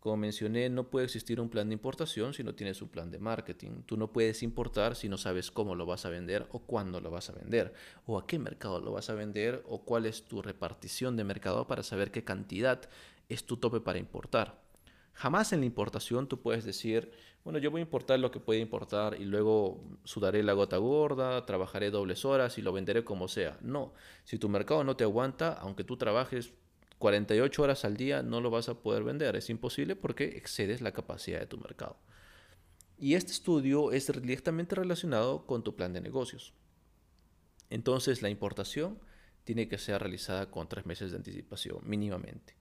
Como 0.00 0.18
mencioné, 0.18 0.68
no 0.68 0.90
puede 0.90 1.06
existir 1.06 1.40
un 1.40 1.48
plan 1.48 1.70
de 1.70 1.72
importación 1.72 2.34
si 2.34 2.44
no 2.44 2.54
tienes 2.54 2.82
un 2.82 2.90
plan 2.90 3.10
de 3.10 3.18
marketing. 3.18 3.84
Tú 3.86 3.96
no 3.96 4.12
puedes 4.12 4.42
importar 4.42 4.96
si 4.96 5.08
no 5.08 5.16
sabes 5.16 5.50
cómo 5.50 5.74
lo 5.74 5.86
vas 5.86 6.04
a 6.04 6.10
vender 6.10 6.46
o 6.50 6.58
cuándo 6.58 7.00
lo 7.00 7.10
vas 7.10 7.30
a 7.30 7.32
vender, 7.32 7.72
o 8.04 8.18
a 8.18 8.26
qué 8.26 8.38
mercado 8.38 8.82
lo 8.82 8.92
vas 8.92 9.08
a 9.08 9.14
vender, 9.14 9.62
o 9.66 9.86
cuál 9.86 10.04
es 10.04 10.24
tu 10.24 10.42
repartición 10.42 11.16
de 11.16 11.24
mercado 11.24 11.66
para 11.66 11.82
saber 11.82 12.10
qué 12.10 12.22
cantidad 12.22 12.82
es 13.30 13.46
tu 13.46 13.56
tope 13.56 13.80
para 13.80 13.98
importar. 13.98 14.65
Jamás 15.16 15.54
en 15.54 15.60
la 15.60 15.66
importación 15.66 16.28
tú 16.28 16.42
puedes 16.42 16.64
decir, 16.64 17.10
bueno, 17.42 17.58
yo 17.58 17.70
voy 17.70 17.80
a 17.80 17.82
importar 17.82 18.20
lo 18.20 18.30
que 18.30 18.38
puede 18.38 18.60
importar 18.60 19.18
y 19.18 19.24
luego 19.24 19.82
sudaré 20.04 20.42
la 20.42 20.52
gota 20.52 20.76
gorda, 20.76 21.46
trabajaré 21.46 21.90
dobles 21.90 22.26
horas 22.26 22.58
y 22.58 22.62
lo 22.62 22.70
venderé 22.70 23.02
como 23.02 23.26
sea. 23.26 23.56
No, 23.62 23.94
si 24.24 24.38
tu 24.38 24.50
mercado 24.50 24.84
no 24.84 24.94
te 24.94 25.04
aguanta, 25.04 25.54
aunque 25.54 25.84
tú 25.84 25.96
trabajes 25.96 26.52
48 26.98 27.62
horas 27.62 27.86
al 27.86 27.96
día 27.96 28.22
no 28.22 28.42
lo 28.42 28.50
vas 28.50 28.68
a 28.68 28.82
poder 28.82 29.04
vender. 29.04 29.36
Es 29.36 29.48
imposible 29.48 29.96
porque 29.96 30.36
excedes 30.36 30.82
la 30.82 30.92
capacidad 30.92 31.40
de 31.40 31.46
tu 31.46 31.56
mercado. 31.56 31.96
Y 32.98 33.14
este 33.14 33.32
estudio 33.32 33.92
es 33.92 34.12
directamente 34.20 34.74
relacionado 34.74 35.46
con 35.46 35.62
tu 35.62 35.74
plan 35.76 35.94
de 35.94 36.02
negocios. 36.02 36.52
Entonces 37.70 38.20
la 38.20 38.28
importación 38.28 38.98
tiene 39.44 39.66
que 39.66 39.78
ser 39.78 40.02
realizada 40.02 40.50
con 40.50 40.68
tres 40.68 40.84
meses 40.84 41.10
de 41.10 41.16
anticipación 41.16 41.78
mínimamente. 41.84 42.54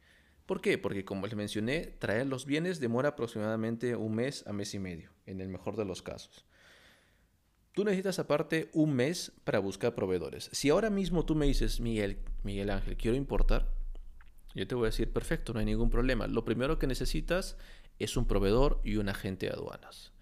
¿Por 0.46 0.62
qué? 0.62 0.78
Porque 0.78 1.06
como 1.06 1.26
les 1.26 1.36
mencioné, 1.36 1.88
traer 2.00 2.28
los 2.28 2.46
bienes 2.46 2.80
demora 2.80 3.10
aproximadamente 3.10 3.96
un 3.96 4.16
mes 4.16 4.46
a 4.46 4.54
mes 4.54 4.74
y 4.76 4.80
medio, 4.80 5.10
en 5.26 5.42
el 5.42 5.50
mejor 5.50 5.76
de 5.76 5.86
los 5.86 6.02
casos. 6.04 6.46
Tú 7.72 7.84
necesitas 7.84 8.20
aparte 8.20 8.70
un 8.74 8.94
mes 8.94 9.32
para 9.44 9.60
buscar 9.60 9.96
proveedores. 9.96 10.50
Si 10.54 10.70
ahora 10.70 10.90
mismo 10.90 11.26
tú 11.26 11.36
me 11.36 11.48
dices, 11.48 11.82
Miguel, 11.82 12.20
Miguel 12.44 12.70
Ángel, 12.70 12.96
quiero 12.96 13.18
importar, 13.18 13.74
yo 14.54 14.66
te 14.68 14.76
voy 14.76 14.86
a 14.86 14.92
decir, 14.92 15.12
perfecto, 15.12 15.52
no 15.52 15.60
hay 15.60 15.66
ningún 15.66 15.90
problema. 15.90 16.28
Lo 16.28 16.46
primero 16.46 16.80
que 16.80 16.88
necesitas 16.88 17.58
es 18.00 18.16
un 18.16 18.28
proveedor 18.28 18.80
y 18.84 18.96
un 18.98 19.10
agente 19.10 19.48
de 19.48 19.54
aduanas. 19.54 20.14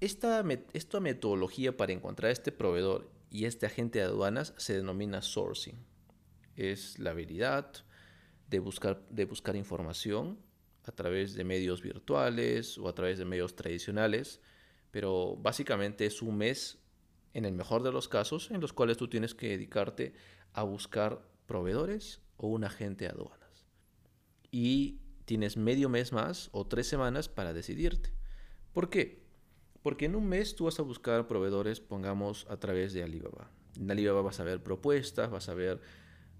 Esta, 0.00 0.42
esta 0.72 1.00
metodología 1.00 1.76
para 1.76 1.92
encontrar 1.92 2.30
este 2.30 2.52
proveedor 2.52 3.10
y 3.30 3.44
este 3.44 3.66
agente 3.66 3.98
de 3.98 4.06
aduanas 4.06 4.54
se 4.56 4.74
denomina 4.74 5.20
sourcing. 5.20 5.76
Es 6.56 6.98
la 6.98 7.10
habilidad 7.10 7.84
de 8.48 8.58
buscar, 8.58 9.02
de 9.10 9.24
buscar 9.24 9.56
información 9.56 10.38
a 10.84 10.92
través 10.92 11.34
de 11.34 11.44
medios 11.44 11.82
virtuales 11.82 12.78
o 12.78 12.88
a 12.88 12.94
través 12.94 13.18
de 13.18 13.24
medios 13.24 13.54
tradicionales, 13.54 14.40
pero 14.90 15.36
básicamente 15.36 16.06
es 16.06 16.22
un 16.22 16.38
mes, 16.38 16.78
en 17.34 17.44
el 17.44 17.52
mejor 17.52 17.82
de 17.82 17.92
los 17.92 18.08
casos, 18.08 18.50
en 18.50 18.60
los 18.60 18.72
cuales 18.72 18.96
tú 18.96 19.08
tienes 19.08 19.34
que 19.34 19.48
dedicarte 19.50 20.14
a 20.54 20.62
buscar 20.62 21.20
proveedores 21.46 22.20
o 22.36 22.48
un 22.48 22.64
agente 22.64 23.06
aduanas 23.06 23.38
y 24.50 25.00
tienes 25.24 25.56
medio 25.56 25.88
mes 25.88 26.12
más 26.12 26.48
o 26.52 26.66
tres 26.66 26.86
semanas 26.86 27.28
para 27.28 27.52
decidirte. 27.52 28.12
¿Por 28.72 28.88
qué? 28.88 29.26
Porque 29.82 30.06
en 30.06 30.16
un 30.16 30.26
mes 30.26 30.56
tú 30.56 30.64
vas 30.64 30.78
a 30.78 30.82
buscar 30.82 31.26
proveedores, 31.28 31.80
pongamos, 31.80 32.46
a 32.48 32.58
través 32.58 32.92
de 32.92 33.02
Alibaba. 33.02 33.50
En 33.76 33.90
Alibaba 33.90 34.22
vas 34.22 34.40
a 34.40 34.44
ver 34.44 34.62
propuestas, 34.62 35.30
vas 35.30 35.48
a 35.48 35.54
ver 35.54 35.80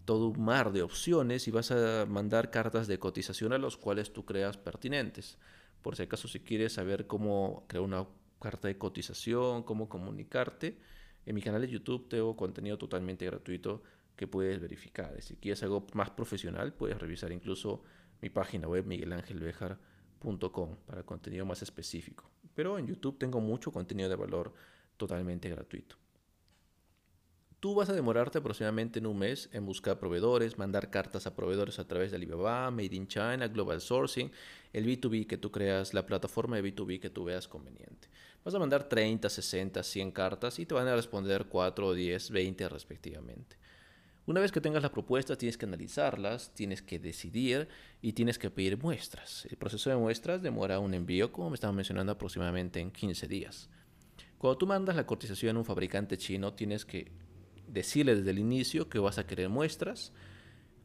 todo 0.09 0.29
un 0.29 0.43
mar 0.43 0.73
de 0.73 0.81
opciones 0.81 1.49
y 1.49 1.51
vas 1.51 1.71
a 1.71 2.07
mandar 2.07 2.51
cartas 2.51 2.87
de 2.87 2.99
cotización 2.99 3.53
a 3.53 3.59
los 3.59 3.77
cuales 3.77 4.11
tú 4.11 4.25
creas 4.25 4.57
pertinentes. 4.57 5.37
Por 5.83 5.97
si 5.97 6.05
acaso 6.05 6.29
si 6.29 6.41
quieres 6.41 6.73
saber 6.73 7.07
cómo 7.07 7.67
crear 7.69 7.85
una 7.85 8.07
carta 8.41 8.69
de 8.69 8.79
cotización, 8.79 9.65
cómo 9.65 9.91
comunicarte, 9.91 10.79
en 11.27 11.35
mi 11.35 11.43
canal 11.43 11.61
de 11.61 11.69
YouTube 11.69 12.09
tengo 12.09 12.35
contenido 12.37 12.79
totalmente 12.79 13.27
gratuito 13.27 13.83
que 14.17 14.27
puedes 14.27 14.59
verificar. 14.59 15.15
Si 15.21 15.37
quieres 15.37 15.63
algo 15.63 15.87
más 15.93 16.09
profesional, 16.09 16.73
puedes 16.73 16.99
revisar 16.99 17.31
incluso 17.31 17.83
mi 18.23 18.31
página 18.31 18.67
web 18.67 18.87
miguelangelbejar.com. 18.87 20.77
para 20.87 21.03
contenido 21.03 21.45
más 21.45 21.61
específico. 21.61 22.31
Pero 22.55 22.79
en 22.79 22.87
YouTube 22.87 23.19
tengo 23.19 23.43
mucho 23.43 23.71
contenido 23.73 24.09
de 24.09 24.17
valor 24.17 24.55
totalmente 24.97 25.51
gratuito. 25.51 26.08
Tú 27.61 27.75
vas 27.75 27.89
a 27.89 27.93
demorarte 27.93 28.39
aproximadamente 28.39 29.01
en 29.01 29.07
un 29.07 29.19
mes 29.19 29.49
en 29.53 29.67
buscar 29.67 29.99
proveedores, 29.99 30.59
mandar 30.59 30.91
cartas 30.91 31.27
a 31.27 31.35
proveedores 31.35 31.81
a 31.81 31.89
través 31.89 32.13
de 32.13 32.17
Alibaba, 32.17 32.71
Made 32.71 32.95
in 32.95 33.09
China, 33.09 33.49
Global 33.49 33.81
Sourcing, 33.81 34.31
el 34.73 34.87
B2B 34.87 35.27
que 35.27 35.39
tú 35.39 35.51
creas, 35.51 35.93
la 35.93 36.07
plataforma 36.07 36.55
de 36.55 36.63
B2B 36.63 37.01
que 37.01 37.11
tú 37.11 37.25
veas 37.25 37.49
conveniente. 37.49 38.09
Vas 38.45 38.55
a 38.55 38.61
mandar 38.61 38.89
30, 38.89 39.29
60, 39.29 39.83
100 39.83 40.13
cartas 40.13 40.61
y 40.61 40.67
te 40.67 40.75
van 40.75 40.87
a 40.87 40.95
responder 40.95 41.47
4, 41.47 41.95
10, 41.95 42.31
20 42.31 42.69
respectivamente. 42.69 43.57
Una 44.27 44.41
vez 44.41 44.53
que 44.53 44.61
tengas 44.61 44.85
la 44.85 44.93
propuesta, 44.93 45.37
tienes 45.37 45.59
que 45.59 45.67
analizarlas, 45.67 46.55
tienes 46.55 46.81
que 46.81 47.01
decidir 47.01 47.67
y 48.01 48.13
tienes 48.13 48.39
que 48.39 48.51
pedir 48.51 48.79
muestras. 48.79 49.49
El 49.51 49.57
proceso 49.57 49.91
de 49.91 49.97
muestras 49.97 50.43
demora 50.43 50.79
un 50.79 50.95
envío, 50.95 51.33
como 51.33 51.51
me 51.51 51.55
estaba 51.55 51.73
mencionando, 51.73 52.13
aproximadamente 52.13 52.79
en 52.79 52.93
15 52.93 53.27
días. 53.27 53.69
Cuando 54.37 54.59
tú 54.59 54.67
mandas 54.69 54.95
la 54.95 55.07
cotización 55.07 55.57
a 55.57 55.59
un 55.59 55.65
fabricante 55.65 56.17
chino, 56.17 56.55
tienes 56.55 56.85
que 56.85 57.11
decirle 57.69 58.17
desde 58.17 58.31
el 58.31 58.39
inicio 58.39 58.89
que 58.89 58.99
vas 58.99 59.19
a 59.19 59.27
querer 59.27 59.49
muestras, 59.49 60.13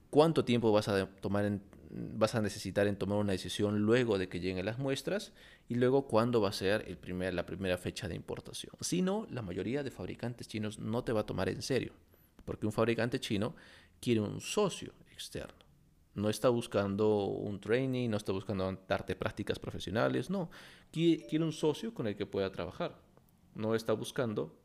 cuánto 0.10 0.46
tiempo 0.46 0.72
vas 0.72 0.88
a, 0.88 1.08
tomar 1.08 1.60
vas 1.96 2.36
a 2.36 2.42
necesitar 2.42 2.88
en 2.88 2.96
tomar 2.96 3.20
una 3.20 3.34
decisión 3.34 3.80
luego 3.80 4.18
de 4.18 4.28
que 4.28 4.40
lleguen 4.40 4.66
las 4.66 4.80
muestras 4.80 5.32
y 5.68 5.76
luego 5.76 6.08
cuándo 6.08 6.42
va 6.42 6.50
a 6.50 6.54
ser 6.54 6.86
el 6.88 6.98
primer, 6.98 7.34
la 7.34 7.46
primera 7.46 7.78
fecha 7.78 8.08
de 8.08 8.16
importación. 8.16 8.74
Si 8.82 9.02
no, 9.02 9.28
la 9.30 9.42
mayoría 9.42 9.84
de 9.84 9.92
fabricantes 9.92 10.48
chinos 10.48 10.80
no 10.80 11.04
te 11.04 11.12
va 11.12 11.22
a 11.22 11.26
tomar 11.26 11.50
en 11.50 11.62
serio, 11.62 11.94
porque 12.46 12.66
un 12.66 12.72
fabricante 12.72 13.20
chino 13.20 13.56
quiere 14.00 14.22
un 14.22 14.42
socio 14.42 14.94
externo. 15.12 15.64
No 16.16 16.30
está 16.30 16.50
buscando 16.50 17.26
un 17.26 17.60
training, 17.60 18.10
no 18.10 18.18
está 18.18 18.32
buscando 18.32 18.80
darte 18.88 19.16
prácticas 19.16 19.58
profesionales, 19.58 20.30
no. 20.30 20.52
Quiere 20.92 21.44
un 21.44 21.52
socio 21.54 21.94
con 21.94 22.06
el 22.06 22.16
que 22.16 22.28
pueda 22.28 22.52
trabajar. 22.52 23.00
No 23.56 23.74
está 23.74 23.94
buscando 23.94 24.56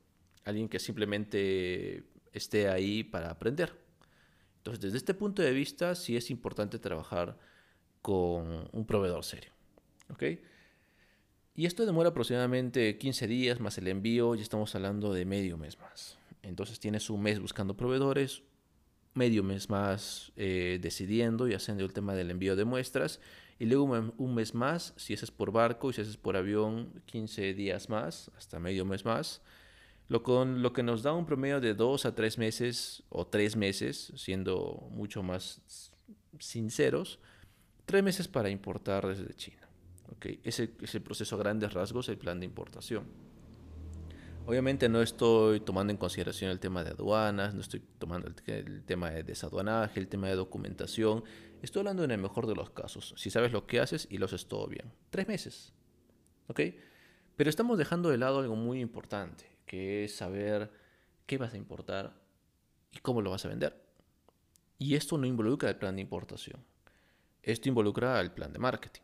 alguien 0.45 0.68
que 0.68 0.78
simplemente 0.78 2.04
esté 2.33 2.68
ahí 2.68 3.04
para 3.04 3.30
aprender. 3.30 3.73
Entonces, 4.59 4.80
desde 4.80 4.99
este 4.99 5.14
punto 5.14 5.42
de 5.42 5.52
vista, 5.52 5.95
sí 5.95 6.16
es 6.16 6.30
importante 6.30 6.78
trabajar 6.78 7.38
con 8.02 8.68
un 8.73 8.87
proveedor 8.87 9.25
serio. 9.25 9.52
¿Ok? 10.11 10.25
Y 11.54 11.66
esto 11.66 11.85
demora 11.85 12.11
aproximadamente 12.11 12.99
15 12.99 13.26
días 13.26 13.61
más 13.61 13.78
el 13.78 13.88
envío, 13.88 14.35
y 14.35 14.40
estamos 14.40 14.75
hablando 14.75 15.12
de 15.12 15.25
medio 15.25 15.59
mes 15.59 15.78
más. 15.78 16.18
Entonces 16.42 16.78
tienes 16.78 17.11
un 17.11 17.23
mes 17.23 17.40
buscando 17.40 17.76
proveedores, 17.76 18.42
medio 19.14 19.42
mes 19.42 19.68
más 19.68 20.33
eh, 20.37 20.78
decidiendo 20.80 21.49
y 21.49 21.54
haciendo 21.54 21.85
el 21.85 21.92
tema 21.92 22.14
del 22.14 22.30
envío 22.30 22.54
de 22.54 22.64
muestras, 22.64 23.21
y 23.59 23.66
luego 23.66 23.85
un 24.16 24.35
mes 24.35 24.54
más, 24.54 24.95
si 24.97 25.14
ese 25.14 25.25
es 25.25 25.33
por 25.33 25.50
barco 25.50 25.90
y 25.90 25.95
si 25.95 26.02
ese 26.02 26.11
es 26.11 26.16
por 26.16 26.37
avión, 26.37 27.02
15 27.07 27.54
días 27.54 27.88
más, 27.88 28.30
hasta 28.37 28.61
medio 28.61 28.85
mes 28.85 29.04
más, 29.04 29.42
lo, 30.09 30.23
con, 30.23 30.62
lo 30.62 30.73
que 30.73 30.83
nos 30.83 31.03
da 31.03 31.12
un 31.12 31.27
promedio 31.27 31.61
de 31.61 31.75
dos 31.75 32.07
a 32.07 32.15
tres 32.15 32.38
meses 32.38 33.03
o 33.11 33.27
tres 33.27 33.57
meses, 33.57 34.12
siendo 34.17 34.88
mucho 34.91 35.23
más 35.23 35.93
sinceros, 36.38 37.21
tres 37.85 38.03
meses 38.03 38.27
para 38.27 38.49
importar 38.49 39.07
desde 39.07 39.35
China. 39.35 39.69
¿okay? 40.11 40.41
Ese 40.45 40.71
es 40.81 40.95
el 40.95 41.03
proceso 41.03 41.37
a 41.37 41.38
grandes 41.38 41.75
rasgos, 41.75 42.09
el 42.09 42.19
plan 42.19 42.41
de 42.41 42.47
importación. 42.47 43.05
Obviamente 44.47 44.88
no 44.88 45.03
estoy 45.03 45.61
tomando 45.61 45.91
en 45.91 45.99
consideración 45.99 46.50
el 46.50 46.59
tema 46.59 46.83
de 46.83 46.93
aduanas, 46.93 47.53
no 47.53 47.61
estoy 47.61 47.81
tomando 47.99 48.29
el, 48.47 48.83
tema 48.85 49.11
de 49.11 49.23
desaduanaje, 49.23 50.00
el 50.00 50.09
tema 50.09 50.29
de 50.29 50.37
documentación. 50.37 51.23
Estoy 51.61 51.81
hablando 51.81 52.03
en 52.03 52.12
el 52.12 52.19
mejor 52.19 52.47
de 52.47 52.55
los 52.55 52.71
casos. 52.71 53.12
Si 53.19 53.29
sabes 53.29 53.53
lo 53.53 53.67
que 53.67 53.79
haces 53.79 54.09
y 54.11 54.17
lo 54.17 54.25
haces 54.25 54.49
todo 54.49 54.67
bien. 54.67 54.91
Tres 55.11 55.29
meses. 55.29 55.75
¿Ok? 56.47 56.61
Pero 57.37 57.50
estamos 57.50 57.77
dejando 57.77 58.09
de 58.09 58.17
lado 58.17 58.38
algo 58.38 58.57
muy 58.57 58.81
importante 58.81 59.58
que 59.68 60.04
es 60.04 60.16
saber 60.16 60.72
qué 61.26 61.38
vas 61.38 61.54
a 61.54 61.57
importar 61.57 62.20
y 62.90 62.98
cómo 62.98 63.22
lo 63.22 63.31
vas 63.31 63.44
a 63.44 63.48
vender. 63.48 63.81
Y 64.78 64.96
esto 64.96 65.16
no 65.16 65.26
involucra 65.26 65.68
el 65.68 65.76
plan 65.76 65.94
de 65.94 66.02
importación. 66.02 66.64
Esto 67.44 67.68
involucra 67.68 68.20
el 68.20 68.33
plan 68.33 68.52
de 68.52 68.59
marketing, 68.59 69.02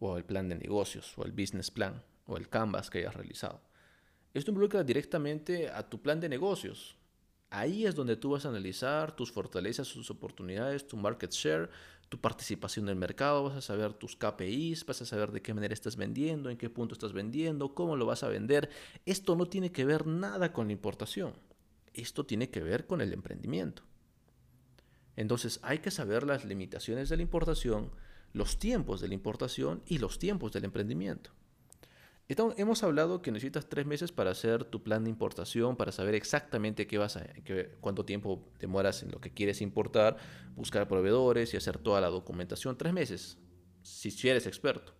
o 0.00 0.18
el 0.18 0.24
plan 0.24 0.50
de 0.50 0.56
negocios, 0.56 1.16
o 1.16 1.24
el 1.24 1.32
business 1.32 1.70
plan, 1.70 2.02
o 2.26 2.36
el 2.36 2.50
canvas 2.50 2.90
que 2.90 2.98
hayas 2.98 3.14
realizado. 3.14 3.62
Esto 4.34 4.50
involucra 4.50 4.84
directamente 4.84 5.70
a 5.70 5.88
tu 5.88 6.02
plan 6.02 6.20
de 6.20 6.28
negocios, 6.28 6.98
Ahí 7.54 7.86
es 7.86 7.94
donde 7.94 8.16
tú 8.16 8.30
vas 8.30 8.44
a 8.44 8.48
analizar 8.48 9.14
tus 9.14 9.30
fortalezas, 9.30 9.88
tus 9.88 10.10
oportunidades, 10.10 10.88
tu 10.88 10.96
market 10.96 11.30
share, 11.30 11.70
tu 12.14 12.20
participación 12.20 12.84
en 12.84 12.90
el 12.90 12.96
mercado, 12.96 13.42
vas 13.42 13.56
a 13.56 13.60
saber 13.60 13.92
tus 13.92 14.14
KPIs, 14.14 14.86
vas 14.86 15.02
a 15.02 15.04
saber 15.04 15.32
de 15.32 15.42
qué 15.42 15.52
manera 15.52 15.74
estás 15.74 15.96
vendiendo, 15.96 16.48
en 16.48 16.56
qué 16.56 16.70
punto 16.70 16.92
estás 16.92 17.12
vendiendo, 17.12 17.74
cómo 17.74 17.96
lo 17.96 18.06
vas 18.06 18.22
a 18.22 18.28
vender. 18.28 18.70
Esto 19.04 19.34
no 19.34 19.46
tiene 19.46 19.72
que 19.72 19.84
ver 19.84 20.06
nada 20.06 20.52
con 20.52 20.68
la 20.68 20.72
importación. 20.74 21.34
Esto 21.92 22.24
tiene 22.24 22.50
que 22.50 22.62
ver 22.62 22.86
con 22.86 23.00
el 23.00 23.12
emprendimiento. 23.12 23.82
Entonces 25.16 25.58
hay 25.64 25.80
que 25.80 25.90
saber 25.90 26.22
las 26.22 26.44
limitaciones 26.44 27.08
de 27.08 27.16
la 27.16 27.22
importación, 27.22 27.90
los 28.32 28.60
tiempos 28.60 29.00
de 29.00 29.08
la 29.08 29.14
importación 29.14 29.82
y 29.84 29.98
los 29.98 30.20
tiempos 30.20 30.52
del 30.52 30.66
emprendimiento 30.66 31.32
hemos 32.28 32.82
hablado 32.82 33.20
que 33.22 33.30
necesitas 33.30 33.68
tres 33.68 33.86
meses 33.86 34.12
para 34.12 34.30
hacer 34.30 34.64
tu 34.64 34.82
plan 34.82 35.04
de 35.04 35.10
importación, 35.10 35.76
para 35.76 35.92
saber 35.92 36.14
exactamente 36.14 36.86
qué 36.86 36.98
vas 36.98 37.16
a, 37.16 37.26
cuánto 37.80 38.04
tiempo 38.04 38.48
demoras 38.58 39.02
en 39.02 39.10
lo 39.10 39.20
que 39.20 39.32
quieres 39.32 39.60
importar, 39.60 40.16
buscar 40.56 40.88
proveedores 40.88 41.52
y 41.54 41.56
hacer 41.56 41.78
toda 41.78 42.00
la 42.00 42.08
documentación. 42.08 42.78
Tres 42.78 42.92
meses, 42.92 43.38
si 43.82 44.28
eres 44.28 44.46
experto. 44.46 44.94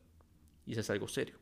Y 0.67 0.73
eso 0.73 0.81
es 0.81 0.91
algo 0.91 1.09
serio. 1.09 1.37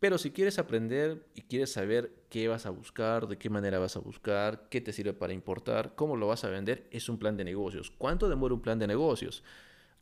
Pero 0.00 0.16
si 0.16 0.30
quieres 0.30 0.60
aprender 0.60 1.26
y 1.34 1.42
quieres 1.42 1.72
saber 1.72 2.24
qué 2.28 2.46
vas 2.46 2.66
a 2.66 2.70
buscar, 2.70 3.26
de 3.26 3.36
qué 3.36 3.50
manera 3.50 3.80
vas 3.80 3.96
a 3.96 4.00
buscar, 4.00 4.68
qué 4.68 4.80
te 4.80 4.92
sirve 4.92 5.12
para 5.12 5.32
importar, 5.32 5.96
cómo 5.96 6.16
lo 6.16 6.28
vas 6.28 6.44
a 6.44 6.50
vender, 6.50 6.86
es 6.92 7.08
un 7.08 7.18
plan 7.18 7.36
de 7.36 7.44
negocios. 7.44 7.90
¿Cuánto 7.90 8.28
demora 8.28 8.54
un 8.54 8.62
plan 8.62 8.78
de 8.78 8.86
negocios? 8.86 9.42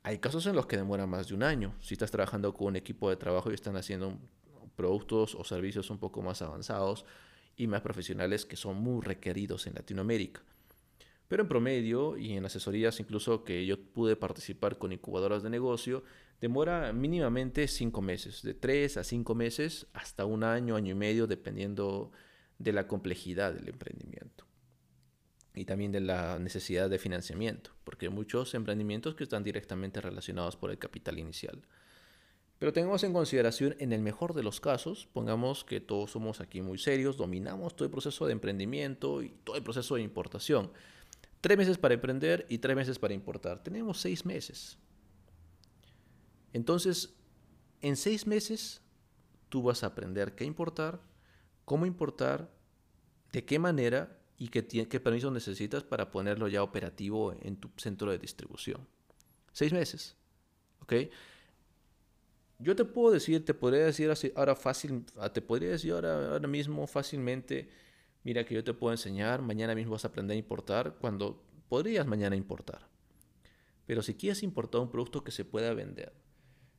Hay 0.06 0.18
casos 0.18 0.46
en 0.46 0.54
los 0.54 0.66
que 0.66 0.76
demora 0.76 1.04
más 1.04 1.26
de 1.26 1.34
un 1.34 1.42
año. 1.42 1.74
Si 1.80 1.94
estás 1.94 2.12
trabajando 2.12 2.54
con 2.54 2.68
un 2.68 2.76
equipo 2.76 3.10
de 3.10 3.16
trabajo 3.16 3.50
y 3.50 3.54
están 3.54 3.76
haciendo 3.76 4.16
productos 4.76 5.34
o 5.34 5.42
servicios 5.42 5.90
un 5.90 5.98
poco 5.98 6.22
más 6.22 6.42
avanzados 6.42 7.04
y 7.56 7.66
más 7.66 7.80
profesionales 7.80 8.46
que 8.46 8.54
son 8.54 8.76
muy 8.76 9.04
requeridos 9.04 9.66
en 9.66 9.74
Latinoamérica. 9.74 10.42
Pero 11.26 11.42
en 11.42 11.48
promedio 11.48 12.16
y 12.16 12.34
en 12.34 12.44
asesorías 12.44 13.00
incluso 13.00 13.42
que 13.42 13.66
yo 13.66 13.80
pude 13.80 14.14
participar 14.14 14.78
con 14.78 14.92
incubadoras 14.92 15.42
de 15.42 15.50
negocio, 15.50 16.04
demora 16.40 16.92
mínimamente 16.92 17.66
cinco 17.66 18.00
meses, 18.00 18.42
de 18.42 18.54
tres 18.54 18.98
a 18.98 19.02
cinco 19.02 19.34
meses 19.34 19.88
hasta 19.92 20.24
un 20.24 20.44
año, 20.44 20.76
año 20.76 20.92
y 20.92 20.94
medio, 20.94 21.26
dependiendo 21.26 22.12
de 22.60 22.72
la 22.72 22.86
complejidad 22.86 23.54
del 23.54 23.70
emprendimiento 23.70 24.45
y 25.56 25.64
también 25.64 25.90
de 25.90 26.00
la 26.00 26.38
necesidad 26.38 26.90
de 26.90 26.98
financiamiento, 26.98 27.70
porque 27.82 28.06
hay 28.06 28.12
muchos 28.12 28.54
emprendimientos 28.54 29.14
que 29.14 29.24
están 29.24 29.42
directamente 29.42 30.02
relacionados 30.02 30.54
por 30.54 30.70
el 30.70 30.78
capital 30.78 31.18
inicial. 31.18 31.62
Pero 32.58 32.74
tengamos 32.74 33.02
en 33.04 33.14
consideración, 33.14 33.74
en 33.78 33.92
el 33.92 34.02
mejor 34.02 34.34
de 34.34 34.42
los 34.42 34.60
casos, 34.60 35.08
pongamos 35.12 35.64
que 35.64 35.80
todos 35.80 36.10
somos 36.10 36.42
aquí 36.42 36.60
muy 36.60 36.78
serios, 36.78 37.16
dominamos 37.16 37.74
todo 37.74 37.86
el 37.86 37.90
proceso 37.90 38.26
de 38.26 38.32
emprendimiento 38.32 39.22
y 39.22 39.30
todo 39.44 39.56
el 39.56 39.62
proceso 39.62 39.94
de 39.94 40.02
importación. 40.02 40.70
Tres 41.40 41.56
meses 41.56 41.78
para 41.78 41.94
emprender 41.94 42.46
y 42.50 42.58
tres 42.58 42.76
meses 42.76 42.98
para 42.98 43.14
importar. 43.14 43.62
Tenemos 43.62 43.98
seis 43.98 44.26
meses. 44.26 44.78
Entonces, 46.52 47.14
en 47.80 47.96
seis 47.96 48.26
meses, 48.26 48.82
tú 49.48 49.62
vas 49.62 49.82
a 49.82 49.88
aprender 49.88 50.34
qué 50.34 50.44
importar, 50.44 51.00
cómo 51.64 51.86
importar, 51.86 52.50
de 53.32 53.44
qué 53.44 53.58
manera 53.58 54.18
y 54.38 54.48
qué, 54.48 54.66
qué 54.66 55.00
permiso 55.00 55.30
necesitas 55.30 55.82
para 55.82 56.10
ponerlo 56.10 56.48
ya 56.48 56.62
operativo 56.62 57.34
en 57.40 57.56
tu 57.56 57.70
centro 57.76 58.10
de 58.10 58.18
distribución. 58.18 58.86
Seis 59.52 59.72
meses. 59.72 60.16
¿Ok? 60.80 60.94
Yo 62.58 62.74
te 62.74 62.84
puedo 62.84 63.12
decir, 63.12 63.44
te 63.44 63.54
podría 63.54 63.84
decir 63.84 64.12
ahora 64.34 64.56
fácil, 64.56 65.04
ah, 65.18 65.32
te 65.32 65.42
podría 65.42 65.70
decir 65.70 65.92
ahora, 65.92 66.32
ahora 66.32 66.48
mismo 66.48 66.86
fácilmente, 66.86 67.68
mira 68.24 68.44
que 68.44 68.54
yo 68.54 68.64
te 68.64 68.72
puedo 68.72 68.92
enseñar, 68.92 69.42
mañana 69.42 69.74
mismo 69.74 69.92
vas 69.92 70.04
a 70.04 70.08
aprender 70.08 70.34
a 70.34 70.38
importar, 70.38 70.96
cuando 71.00 71.42
podrías 71.68 72.06
mañana 72.06 72.34
importar. 72.34 72.88
Pero 73.86 74.02
si 74.02 74.14
quieres 74.14 74.42
importar 74.42 74.80
un 74.80 74.90
producto 74.90 75.22
que 75.22 75.32
se 75.32 75.44
pueda 75.44 75.74
vender, 75.74 76.12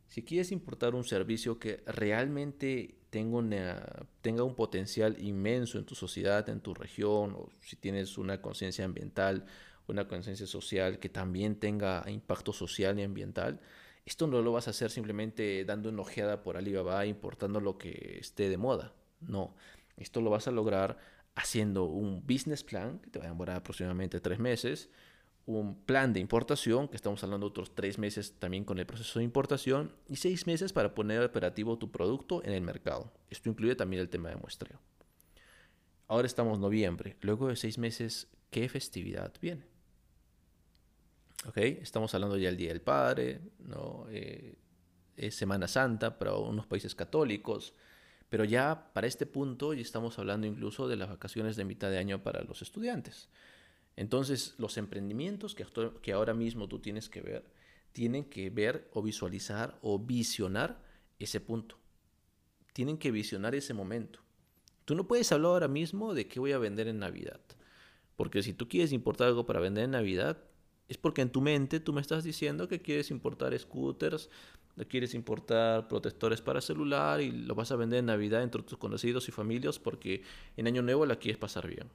si 0.08 0.24
quieres 0.24 0.52
importar 0.52 0.96
un 0.96 1.04
servicio 1.04 1.60
que 1.60 1.84
realmente 1.86 2.98
tenga, 3.10 4.44
un 4.44 4.56
potencial 4.56 5.18
inmenso 5.20 5.78
en 5.78 5.86
tu 5.86 5.96
sociedad, 5.96 6.48
en 6.50 6.62
tu 6.62 6.74
región, 6.74 7.34
o 7.36 7.50
si 7.62 7.76
tienes 7.76 8.18
una 8.18 8.42
conciencia 8.42 8.86
ambiental, 8.86 9.46
una 9.88 10.08
conciencia 10.08 10.48
social 10.48 11.00
que 11.00 11.10
también 11.10 11.60
tenga 11.60 12.04
impacto 12.08 12.54
social 12.54 13.00
y 13.00 13.04
ambiental, 13.04 13.60
esto 14.06 14.28
no 14.28 14.42
lo 14.42 14.54
vas 14.54 14.68
a 14.68 14.72
hacer 14.72 14.92
simplemente 14.92 15.66
dando 15.66 15.90
una 15.90 16.02
ojeada 16.02 16.42
por 16.42 16.58
Alibaba, 16.58 17.06
importando 17.06 17.60
lo 17.60 17.78
que 17.78 18.18
esté 18.20 18.50
de 18.50 18.58
moda. 18.58 18.94
No, 19.20 19.56
esto 19.98 20.22
lo 20.22 20.30
vas 20.30 20.48
a 20.48 20.52
lograr 20.52 20.98
haciendo 21.36 21.86
un 21.86 22.26
business 22.26 22.64
plan, 22.64 23.00
que 23.00 23.10
te 23.10 23.20
va 23.20 23.26
a 23.26 23.30
demorar 23.30 23.58
aproximadamente 23.58 24.20
tres 24.20 24.40
meses, 24.40 24.90
un 25.48 25.76
plan 25.76 26.12
de 26.12 26.20
importación, 26.20 26.90
que 26.90 26.98
estamos 26.98 27.24
hablando 27.24 27.48
de 27.48 27.52
otros 27.52 27.74
tres 27.74 27.98
meses 27.98 28.34
también 28.38 28.66
con 28.66 28.80
el 28.80 28.86
proceso 28.86 29.20
de 29.20 29.26
importación, 29.26 29.94
y 30.10 30.18
seis 30.18 30.46
meses 30.46 30.74
para 30.74 30.94
poner 30.94 31.24
operativo 31.24 31.78
tu 31.78 31.90
producto 31.90 32.44
en 32.44 32.52
el 32.52 32.62
mercado. 32.62 33.14
Esto 33.30 33.50
incluye 33.50 33.76
también 33.76 34.02
el 34.02 34.10
tema 34.10 34.30
de 34.30 34.36
muestreo. 34.36 34.80
Ahora 36.10 36.28
estamos 36.28 36.56
en 36.56 36.62
noviembre. 36.62 37.16
Luego 37.22 37.48
de 37.48 37.56
seis 37.56 37.78
meses, 37.78 38.28
¿qué 38.50 38.68
festividad 38.68 39.34
viene? 39.42 39.64
¿Ok? 41.48 41.58
Estamos 41.58 42.14
hablando 42.14 42.38
ya 42.38 42.50
del 42.50 42.58
Día 42.58 42.70
del 42.70 42.82
Padre, 42.82 43.40
¿no? 43.60 44.06
Eh, 44.10 44.56
es 45.16 45.36
Semana 45.36 45.70
Santa 45.70 46.20
para 46.20 46.36
unos 46.36 46.68
países 46.68 46.94
católicos, 46.94 47.74
pero 48.28 48.44
ya 48.44 48.92
para 48.94 49.08
este 49.08 49.26
punto 49.26 49.74
ya 49.74 49.82
estamos 49.82 50.20
hablando 50.20 50.46
incluso 50.46 50.90
de 50.90 50.98
las 50.98 51.08
vacaciones 51.08 51.56
de 51.56 51.64
mitad 51.64 51.90
de 51.90 52.00
año 52.00 52.22
para 52.22 52.44
los 52.44 52.62
estudiantes. 52.62 53.30
Entonces, 53.98 54.54
los 54.60 54.78
emprendimientos 54.78 55.56
que, 55.56 56.14
ahora 56.14 56.36
mismo 56.36 56.70
tú 56.70 56.80
tienes 56.80 57.10
que 57.10 57.22
ver, 57.22 57.44
tienen 57.92 58.26
que 58.26 58.52
ver 58.52 58.88
o 58.94 59.02
visualizar 59.02 59.78
o 59.82 59.98
visionar 59.98 60.80
ese 61.18 61.42
punto. 61.42 61.80
Tienen 62.74 63.00
que 63.00 63.10
visionar 63.10 63.56
ese 63.56 63.74
momento. 63.74 64.20
Tú 64.86 64.94
no 64.94 65.08
puedes 65.08 65.32
hablar 65.32 65.52
ahora 65.52 65.68
mismo 65.68 66.14
de 66.14 66.28
qué 66.28 66.40
voy 66.40 66.52
a 66.52 66.60
vender 66.60 66.88
en 66.88 67.00
Navidad. 67.00 67.42
Porque 68.16 68.44
si 68.44 68.54
tú 68.54 68.70
quieres 68.70 68.94
importar 68.94 69.30
algo 69.30 69.48
para 69.48 69.60
vender 69.60 69.86
en 69.86 69.92
Navidad, 69.92 70.38
es 70.88 70.98
porque 70.98 71.24
en 71.24 71.32
tu 71.32 71.42
mente 71.42 71.80
tú 71.80 71.92
me 71.92 72.02
estás 72.02 72.24
diciendo 72.24 72.68
que 72.68 72.84
quieres 72.84 73.10
importar 73.10 73.58
scooters, 73.58 74.30
quieres 74.86 75.16
importar 75.16 75.88
protectores 75.88 76.40
para 76.42 76.62
celular 76.62 77.20
y 77.20 77.32
lo 77.32 77.56
vas 77.56 77.72
a 77.72 77.76
vender 77.76 78.00
en 78.00 78.06
Navidad 78.06 78.44
entre 78.44 78.62
tus 78.62 78.78
conocidos 78.78 79.28
y 79.28 79.32
familias 79.32 79.80
porque 79.80 80.22
en 80.56 80.68
Año 80.68 80.84
Nuevo 80.84 81.08
la 81.08 81.16
quieres 81.16 81.40
pasar 81.40 81.68
bien. 81.68 81.90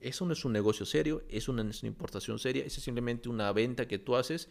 Eso 0.00 0.26
no 0.26 0.32
es 0.32 0.44
un 0.44 0.52
negocio 0.52 0.86
serio, 0.86 1.22
es 1.28 1.48
una 1.48 1.68
importación 1.82 2.38
seria, 2.38 2.64
eso 2.64 2.78
es 2.78 2.84
simplemente 2.84 3.28
una 3.28 3.52
venta 3.52 3.86
que 3.86 3.98
tú 3.98 4.16
haces 4.16 4.48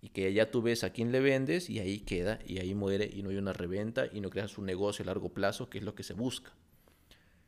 y 0.00 0.10
que 0.10 0.32
ya 0.32 0.50
tú 0.50 0.60
ves 0.60 0.84
a 0.84 0.90
quién 0.90 1.12
le 1.12 1.20
vendes 1.20 1.70
y 1.70 1.78
ahí 1.78 2.00
queda 2.00 2.38
y 2.46 2.58
ahí 2.58 2.74
muere 2.74 3.10
y 3.12 3.22
no 3.22 3.30
hay 3.30 3.36
una 3.36 3.52
reventa 3.52 4.06
y 4.12 4.20
no 4.20 4.30
creas 4.30 4.58
un 4.58 4.66
negocio 4.66 5.02
a 5.02 5.06
largo 5.06 5.30
plazo 5.30 5.70
que 5.70 5.78
es 5.78 5.84
lo 5.84 5.94
que 5.94 6.02
se 6.02 6.12
busca. 6.12 6.52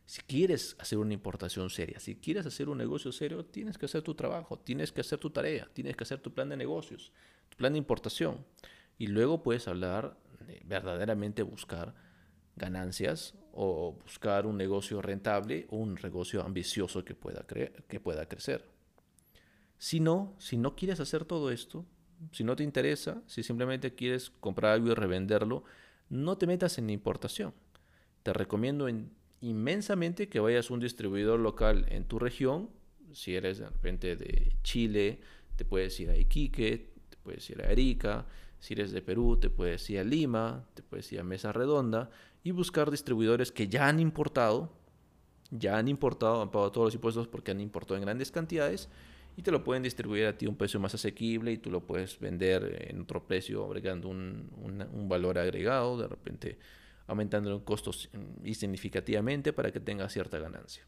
Si 0.07 0.22
quieres 0.22 0.77
hacer 0.79 0.99
una 0.99 1.12
importación 1.12 1.68
seria, 1.68 1.99
si 1.99 2.14
quieres 2.14 2.46
hacer 2.46 2.68
un 2.68 2.79
negocio 2.79 3.11
serio, 3.11 3.44
tienes 3.44 3.77
que 3.77 3.87
hacer 3.87 4.03
tu 4.03 4.14
trabajo, 4.14 4.59
tienes 4.59 4.92
que 4.92 5.01
hacer 5.01 5.18
tu 5.18 5.31
tarea, 5.31 5.68
tienes 5.75 5.96
que 5.96 6.05
hacer 6.05 6.20
tu 6.20 6.33
plan 6.33 6.49
de 6.49 6.57
negocios, 6.57 7.12
tu 7.49 7.57
plan 7.57 7.72
de 7.72 7.79
importación. 7.79 8.46
Y 8.99 9.09
luego 9.09 9.42
puedes 9.42 9.66
hablar 9.66 10.16
de 10.46 10.62
verdaderamente 10.64 11.42
buscar 11.42 11.94
ganancias 12.55 13.35
o 13.57 13.92
buscar 13.92 14.47
un 14.47 14.57
negocio 14.57 15.01
rentable 15.01 15.66
o 15.71 15.77
un 15.77 15.95
negocio 15.95 16.45
ambicioso 16.45 17.05
que 17.05 17.14
pueda, 17.14 17.45
que 17.88 18.01
pueda 18.01 18.29
crecer. 18.29 18.64
Si 19.79 20.01
no, 20.01 20.35
si 20.38 20.57
no 20.57 20.77
quieres 20.77 21.01
hacer 21.01 21.25
todo 21.25 21.51
esto, 21.51 21.85
si 22.33 22.45
no 22.45 22.57
te 22.57 22.62
interesa, 22.62 23.23
si 23.27 23.42
simplemente 23.42 23.95
quieres 23.95 24.31
comprar 24.31 24.73
algo 24.73 24.90
y 24.90 24.95
revenderlo, 24.95 25.64
no 26.09 26.38
te 26.38 26.47
metas 26.47 26.79
en 26.79 26.90
importación. 26.90 27.55
Te 28.23 28.33
recomiendo 28.33 28.88
inmensamente 29.40 30.29
que 30.29 30.40
vayas 30.40 30.71
a 30.71 30.75
un 30.75 30.81
distribuidor 30.81 31.40
local 31.40 31.87
en 31.88 32.05
tu 32.05 32.19
región. 32.19 32.71
Si 33.12 33.35
eres 33.35 33.59
de 33.59 33.69
repente 33.69 34.16
de 34.16 34.57
Chile, 34.62 35.21
te 35.57 35.64
puedes 35.64 35.99
ir 36.01 36.11
a 36.11 36.16
Iquique, 36.16 36.92
te 37.09 37.16
puedes 37.23 37.49
ir 37.51 37.62
a 37.62 37.69
Arica. 37.69 38.27
Si 38.66 38.74
eres 38.74 38.90
de 38.90 39.00
Perú, 39.00 39.37
te 39.37 39.48
puedes 39.48 39.88
ir 39.90 40.00
a 40.00 40.02
Lima, 40.02 40.66
te 40.74 40.83
puedes 40.83 41.12
ir 41.12 41.20
a 41.20 41.22
Mesa 41.22 41.52
Redonda 41.52 42.11
y 42.42 42.50
buscar 42.50 42.90
distribuidores 42.90 43.52
que 43.52 43.68
ya 43.68 43.87
han 43.87 44.00
importado, 44.00 44.72
ya 45.52 45.79
han 45.79 45.87
importado, 45.87 46.42
han 46.42 46.50
pagado 46.50 46.72
todos 46.72 46.87
los 46.87 46.94
impuestos 46.94 47.29
porque 47.29 47.52
han 47.52 47.61
importado 47.61 47.94
en 47.94 48.02
grandes 48.02 48.33
cantidades 48.33 48.88
y 49.37 49.42
te 49.42 49.52
lo 49.52 49.62
pueden 49.62 49.85
distribuir 49.85 50.26
a 50.26 50.37
ti 50.37 50.46
a 50.46 50.48
un 50.48 50.57
precio 50.57 50.81
más 50.81 50.92
asequible 50.96 51.52
y 51.52 51.59
tú 51.59 51.70
lo 51.70 51.87
puedes 51.87 52.18
vender 52.18 52.88
en 52.90 53.02
otro 53.02 53.24
precio 53.24 53.64
agregando 53.64 54.09
un, 54.09 54.50
un 54.61 55.09
valor 55.09 55.38
agregado, 55.38 55.96
de 55.96 56.09
repente 56.09 56.59
aumentando 57.07 57.50
los 57.50 57.62
costos 57.62 58.11
y 58.42 58.55
significativamente 58.55 59.52
para 59.52 59.70
que 59.70 59.79
tenga 59.79 60.09
cierta 60.09 60.40
ganancia. 60.40 60.85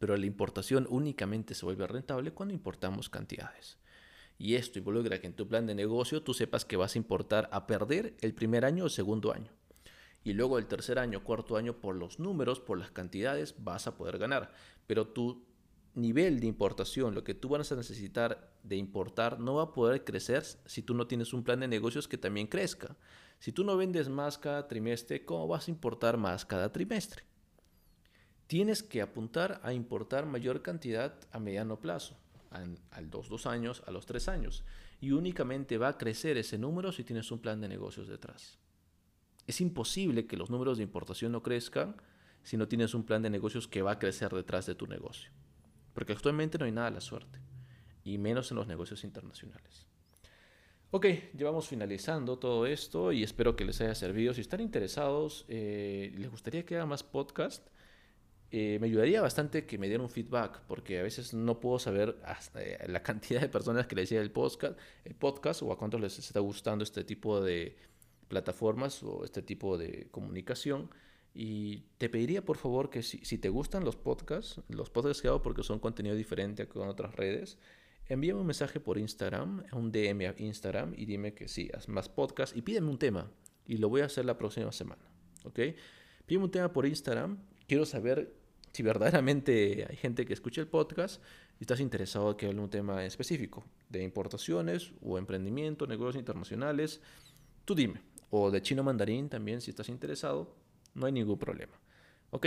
Pero 0.00 0.16
la 0.16 0.26
importación 0.26 0.88
únicamente 0.90 1.54
se 1.54 1.64
vuelve 1.64 1.86
rentable 1.86 2.32
cuando 2.32 2.52
importamos 2.52 3.08
cantidades. 3.08 3.78
Y 4.38 4.54
esto 4.56 4.78
involucra 4.78 5.20
que 5.20 5.26
en 5.26 5.34
tu 5.34 5.46
plan 5.48 5.66
de 5.66 5.74
negocio 5.74 6.22
tú 6.22 6.34
sepas 6.34 6.64
que 6.64 6.76
vas 6.76 6.94
a 6.94 6.98
importar 6.98 7.48
a 7.52 7.66
perder 7.66 8.16
el 8.20 8.34
primer 8.34 8.64
año 8.64 8.84
o 8.84 8.88
segundo 8.88 9.32
año 9.32 9.50
y 10.24 10.32
luego 10.32 10.58
el 10.58 10.66
tercer 10.66 10.98
año, 10.98 11.22
cuarto 11.22 11.56
año, 11.58 11.80
por 11.80 11.94
los 11.94 12.18
números, 12.18 12.58
por 12.58 12.78
las 12.78 12.90
cantidades, 12.90 13.54
vas 13.58 13.86
a 13.86 13.94
poder 13.94 14.16
ganar. 14.16 14.52
Pero 14.86 15.06
tu 15.06 15.44
nivel 15.94 16.40
de 16.40 16.46
importación, 16.46 17.14
lo 17.14 17.22
que 17.22 17.34
tú 17.34 17.50
vas 17.50 17.70
a 17.70 17.76
necesitar 17.76 18.50
de 18.62 18.76
importar, 18.76 19.38
no 19.38 19.56
va 19.56 19.64
a 19.64 19.72
poder 19.72 20.02
crecer 20.02 20.42
si 20.64 20.82
tú 20.82 20.94
no 20.94 21.06
tienes 21.06 21.34
un 21.34 21.44
plan 21.44 21.60
de 21.60 21.68
negocios 21.68 22.08
que 22.08 22.16
también 22.16 22.46
crezca. 22.46 22.96
Si 23.38 23.52
tú 23.52 23.64
no 23.64 23.76
vendes 23.76 24.08
más 24.08 24.38
cada 24.38 24.66
trimestre, 24.66 25.26
¿cómo 25.26 25.46
vas 25.46 25.68
a 25.68 25.70
importar 25.70 26.16
más 26.16 26.46
cada 26.46 26.72
trimestre? 26.72 27.22
Tienes 28.46 28.82
que 28.82 29.02
apuntar 29.02 29.60
a 29.62 29.74
importar 29.74 30.24
mayor 30.24 30.62
cantidad 30.62 31.18
a 31.32 31.38
mediano 31.38 31.80
plazo, 31.80 32.16
a, 32.54 33.00
los 33.00 33.28
dos 33.28 33.46
años, 33.46 33.82
a 33.86 33.90
los 33.90 34.06
tres 34.06 34.28
años. 34.28 34.64
Y 35.00 35.12
únicamente 35.12 35.78
va 35.78 35.88
a 35.88 35.98
crecer 35.98 36.36
ese 36.36 36.58
número 36.58 36.92
si 36.92 37.04
tienes 37.04 37.30
un 37.30 37.40
plan 37.40 37.60
de 37.60 37.68
negocios 37.68 38.08
detrás. 38.08 38.58
Es 39.46 39.60
imposible 39.60 40.26
que 40.26 40.36
los 40.36 40.50
números 40.50 40.78
de 40.78 40.84
importación 40.84 41.32
no 41.32 41.42
crezcan 41.42 41.96
si 42.42 42.56
no 42.56 42.68
tienes 42.68 42.94
un 42.94 43.04
plan 43.04 43.22
de 43.22 43.30
negocios 43.30 43.68
que 43.68 43.82
va 43.82 43.92
a 43.92 43.98
crecer 43.98 44.32
detrás 44.32 44.66
de 44.66 44.74
tu 44.74 44.86
negocio. 44.86 45.30
Porque 45.92 46.12
actualmente 46.12 46.58
no 46.58 46.64
hay 46.64 46.72
nada 46.72 46.88
a 46.88 46.92
la 46.92 47.00
suerte, 47.00 47.38
y 48.04 48.18
menos 48.18 48.50
en 48.50 48.56
los 48.56 48.66
negocios 48.66 49.04
internacionales. 49.04 49.86
Ok, 50.90 51.06
llevamos 51.36 51.66
finalizando 51.66 52.38
todo 52.38 52.66
esto 52.66 53.10
y 53.10 53.24
espero 53.24 53.56
que 53.56 53.64
les 53.64 53.80
haya 53.80 53.94
servido. 53.94 54.32
Si 54.32 54.42
están 54.42 54.60
interesados, 54.60 55.44
eh, 55.48 56.12
les 56.16 56.30
gustaría 56.30 56.64
que 56.64 56.76
haga 56.76 56.86
más 56.86 57.02
podcast, 57.02 57.66
eh, 58.50 58.78
me 58.80 58.86
ayudaría 58.86 59.20
bastante 59.20 59.66
que 59.66 59.78
me 59.78 59.88
dieran 59.88 60.04
un 60.04 60.10
feedback, 60.10 60.60
porque 60.68 61.00
a 61.00 61.02
veces 61.02 61.34
no 61.34 61.60
puedo 61.60 61.78
saber 61.78 62.16
hasta 62.24 62.62
eh, 62.62 62.78
la 62.88 63.02
cantidad 63.02 63.40
de 63.40 63.48
personas 63.48 63.86
que 63.86 63.96
les 63.96 64.08
llega 64.08 64.22
el 64.22 64.30
podcast, 64.30 64.78
el 65.04 65.14
podcast 65.14 65.62
o 65.62 65.72
a 65.72 65.78
cuántos 65.78 66.00
les 66.00 66.18
está 66.18 66.40
gustando 66.40 66.84
este 66.84 67.04
tipo 67.04 67.40
de, 67.40 67.76
plataformas 68.24 69.02
o 69.02 69.24
este 69.24 69.42
tipo 69.42 69.78
de 69.78 70.08
comunicación. 70.10 70.90
Y 71.32 71.84
te 71.98 72.08
pediría 72.08 72.44
por 72.44 72.56
favor 72.56 72.90
que 72.90 73.02
si, 73.02 73.38
te 73.38 73.48
gustan 73.48 73.84
los 73.84 73.96
podcasts, 73.96 74.60
los 74.68 74.90
podcasts 74.90 75.20
que 75.22 75.28
hago 75.28 75.42
porque 75.42 75.62
son 75.62 75.80
contenido 75.80 76.14
diferente 76.14 76.68
con 76.68 76.88
otras 76.88 77.14
redes, 77.16 77.58
envíame 78.06 78.40
un 78.40 78.46
mensaje 78.46 78.78
por 78.78 78.98
Instagram, 78.98 79.64
un 79.72 79.90
DM 79.90 80.28
a 80.28 80.34
Instagram 80.36 80.94
y 80.96 81.06
dime 81.06 81.34
que 81.34 81.48
sí, 81.48 81.70
haz 81.74 81.88
más 81.88 82.08
podcasts 82.08 82.56
y 82.56 82.62
pídeme 82.62 82.88
un 82.88 82.98
tema 82.98 83.30
y 83.66 83.78
lo 83.78 83.88
voy 83.88 84.02
a 84.02 84.04
hacer 84.04 84.24
la 84.24 84.38
próxima 84.38 84.70
semana. 84.70 85.02
¿Ok? 85.44 85.58
Pídeme 86.26 86.44
un 86.44 86.50
tema 86.50 86.72
por 86.72 86.86
Instagram. 86.86 87.38
Quiero 87.66 87.86
saber 87.86 88.34
si 88.72 88.82
verdaderamente 88.82 89.86
hay 89.88 89.96
gente 89.96 90.26
que 90.26 90.34
escucha 90.34 90.60
el 90.60 90.66
podcast 90.68 91.22
y 91.58 91.62
estás 91.62 91.80
interesado 91.80 92.30
en 92.30 92.36
que 92.36 92.46
hable 92.46 92.60
un 92.60 92.70
tema 92.70 93.04
específico 93.04 93.64
de 93.88 94.02
importaciones 94.02 94.92
o 95.00 95.16
emprendimiento, 95.16 95.86
negocios 95.86 96.16
internacionales. 96.16 97.00
Tú 97.64 97.74
dime 97.74 98.02
o 98.30 98.50
de 98.50 98.60
chino 98.60 98.82
mandarín 98.82 99.28
también 99.28 99.60
si 99.60 99.70
estás 99.70 99.88
interesado, 99.88 100.56
no 100.94 101.06
hay 101.06 101.12
ningún 101.12 101.38
problema. 101.38 101.72
¿Ok? 102.30 102.46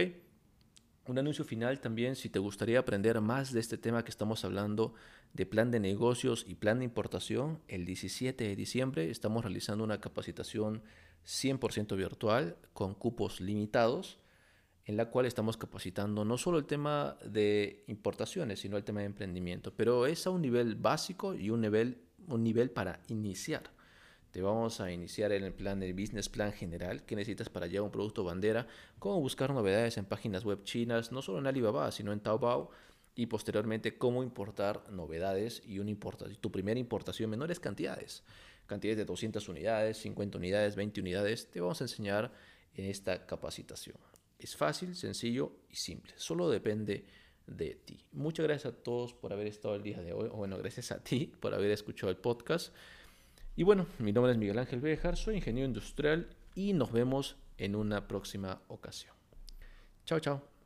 Un 1.08 1.18
anuncio 1.18 1.46
final 1.46 1.80
también, 1.80 2.18
si 2.18 2.30
te 2.30 2.40
gustaría 2.40 2.80
aprender 2.80 3.22
más 3.22 3.54
de 3.54 3.62
este 3.62 3.78
tema 3.78 4.04
que 4.04 4.12
estamos 4.12 4.44
hablando 4.44 4.94
de 5.34 5.46
plan 5.46 5.72
de 5.72 5.80
negocios 5.80 6.44
y 6.46 6.56
plan 6.56 6.80
de 6.80 6.86
importación, 6.86 7.62
el 7.70 7.86
17 7.86 8.44
de 8.44 8.56
diciembre 8.58 9.10
estamos 9.10 9.46
realizando 9.46 9.86
una 9.86 10.02
capacitación 10.02 10.84
100% 11.26 11.96
virtual 11.96 12.58
con 12.74 12.94
cupos 12.94 13.40
limitados, 13.40 14.20
en 14.88 14.96
la 14.96 15.10
cual 15.10 15.26
estamos 15.26 15.58
capacitando 15.58 16.24
no 16.24 16.38
solo 16.38 16.58
el 16.58 16.66
tema 16.66 17.18
de 17.24 17.84
importaciones, 17.88 18.62
sino 18.62 18.78
el 18.78 18.86
tema 18.86 19.02
de 19.02 19.08
emprendimiento, 19.08 19.74
pero 19.76 20.08
es 20.08 20.26
a 20.26 20.30
un 20.30 20.42
nivel 20.42 20.76
básico 20.76 21.36
y 21.36 21.50
un 21.50 21.60
nivel, 21.60 21.98
un 22.28 22.42
nivel 22.42 22.72
para 22.72 23.02
iniciar. 23.10 23.64
Te 24.32 24.42
vamos 24.42 24.80
a 24.80 24.90
iniciar 24.90 25.34
en 25.34 25.44
el 25.44 25.54
plan 25.54 25.82
del 25.82 25.94
business 25.94 26.30
plan 26.30 26.54
general 26.54 27.04
que 27.04 27.18
necesitas 27.18 27.50
para 27.50 27.68
llevar 27.68 27.84
un 27.84 27.92
producto 27.92 28.24
bandera, 28.24 28.66
cómo 28.98 29.20
buscar 29.20 29.52
novedades 29.52 29.98
en 29.98 30.06
páginas 30.06 30.46
web 30.46 30.64
chinas, 30.64 31.12
no 31.12 31.22
solo 31.22 31.40
en 31.40 31.48
Alibaba, 31.48 31.92
sino 31.92 32.14
en 32.14 32.22
Taobao, 32.22 32.72
y 33.14 33.26
posteriormente 33.26 33.98
cómo 33.98 34.24
importar 34.24 34.90
novedades 34.90 35.64
y 35.66 35.80
un 35.80 36.00
tu 36.40 36.50
primera 36.50 36.80
importación 36.80 37.30
menores 37.30 37.60
cantidades, 37.60 38.24
cantidades 38.68 38.98
de 38.98 39.06
200 39.06 39.50
unidades, 39.50 39.98
50 39.98 40.38
unidades, 40.38 40.78
20 40.78 41.02
unidades, 41.02 41.52
te 41.52 41.60
vamos 41.60 41.82
a 41.82 41.86
enseñar 41.86 42.32
en 42.76 42.86
esta 42.86 43.26
capacitación. 43.26 43.98
Es 44.40 44.56
fácil, 44.56 44.96
sencillo 44.96 45.52
y 45.70 45.76
simple, 45.76 46.14
solo 46.16 46.50
depende 46.50 47.06
de 47.48 47.76
ti. 47.76 48.06
Muchas 48.12 48.46
gracias 48.46 48.74
a 48.74 48.78
todos 48.78 49.14
por 49.14 49.34
haber 49.34 49.48
estado 49.48 49.76
el 49.76 49.84
día 49.84 50.02
de 50.02 50.14
hoy, 50.14 50.30
o 50.32 50.38
bueno, 50.38 50.58
gracias 50.58 50.92
a 50.92 51.04
ti 51.04 51.32
por 51.40 51.54
haber 51.54 51.72
escuchado 51.72 52.10
el 52.10 52.18
podcast. 52.18 52.74
Y 53.56 53.64
bueno, 53.64 53.88
mi 54.00 54.12
nombre 54.12 54.32
es 54.32 54.38
Miguel 54.38 54.60
Ángel 54.60 54.82
Bejar, 54.82 55.18
soy 55.18 55.38
ingeniero 55.38 55.68
industrial 55.68 56.30
y 56.54 56.74
nos 56.74 56.92
vemos 56.92 57.38
en 57.58 57.76
una 57.76 58.08
próxima 58.08 58.62
ocasión. 58.68 59.16
Chao, 60.06 60.20
chao. 60.20 60.57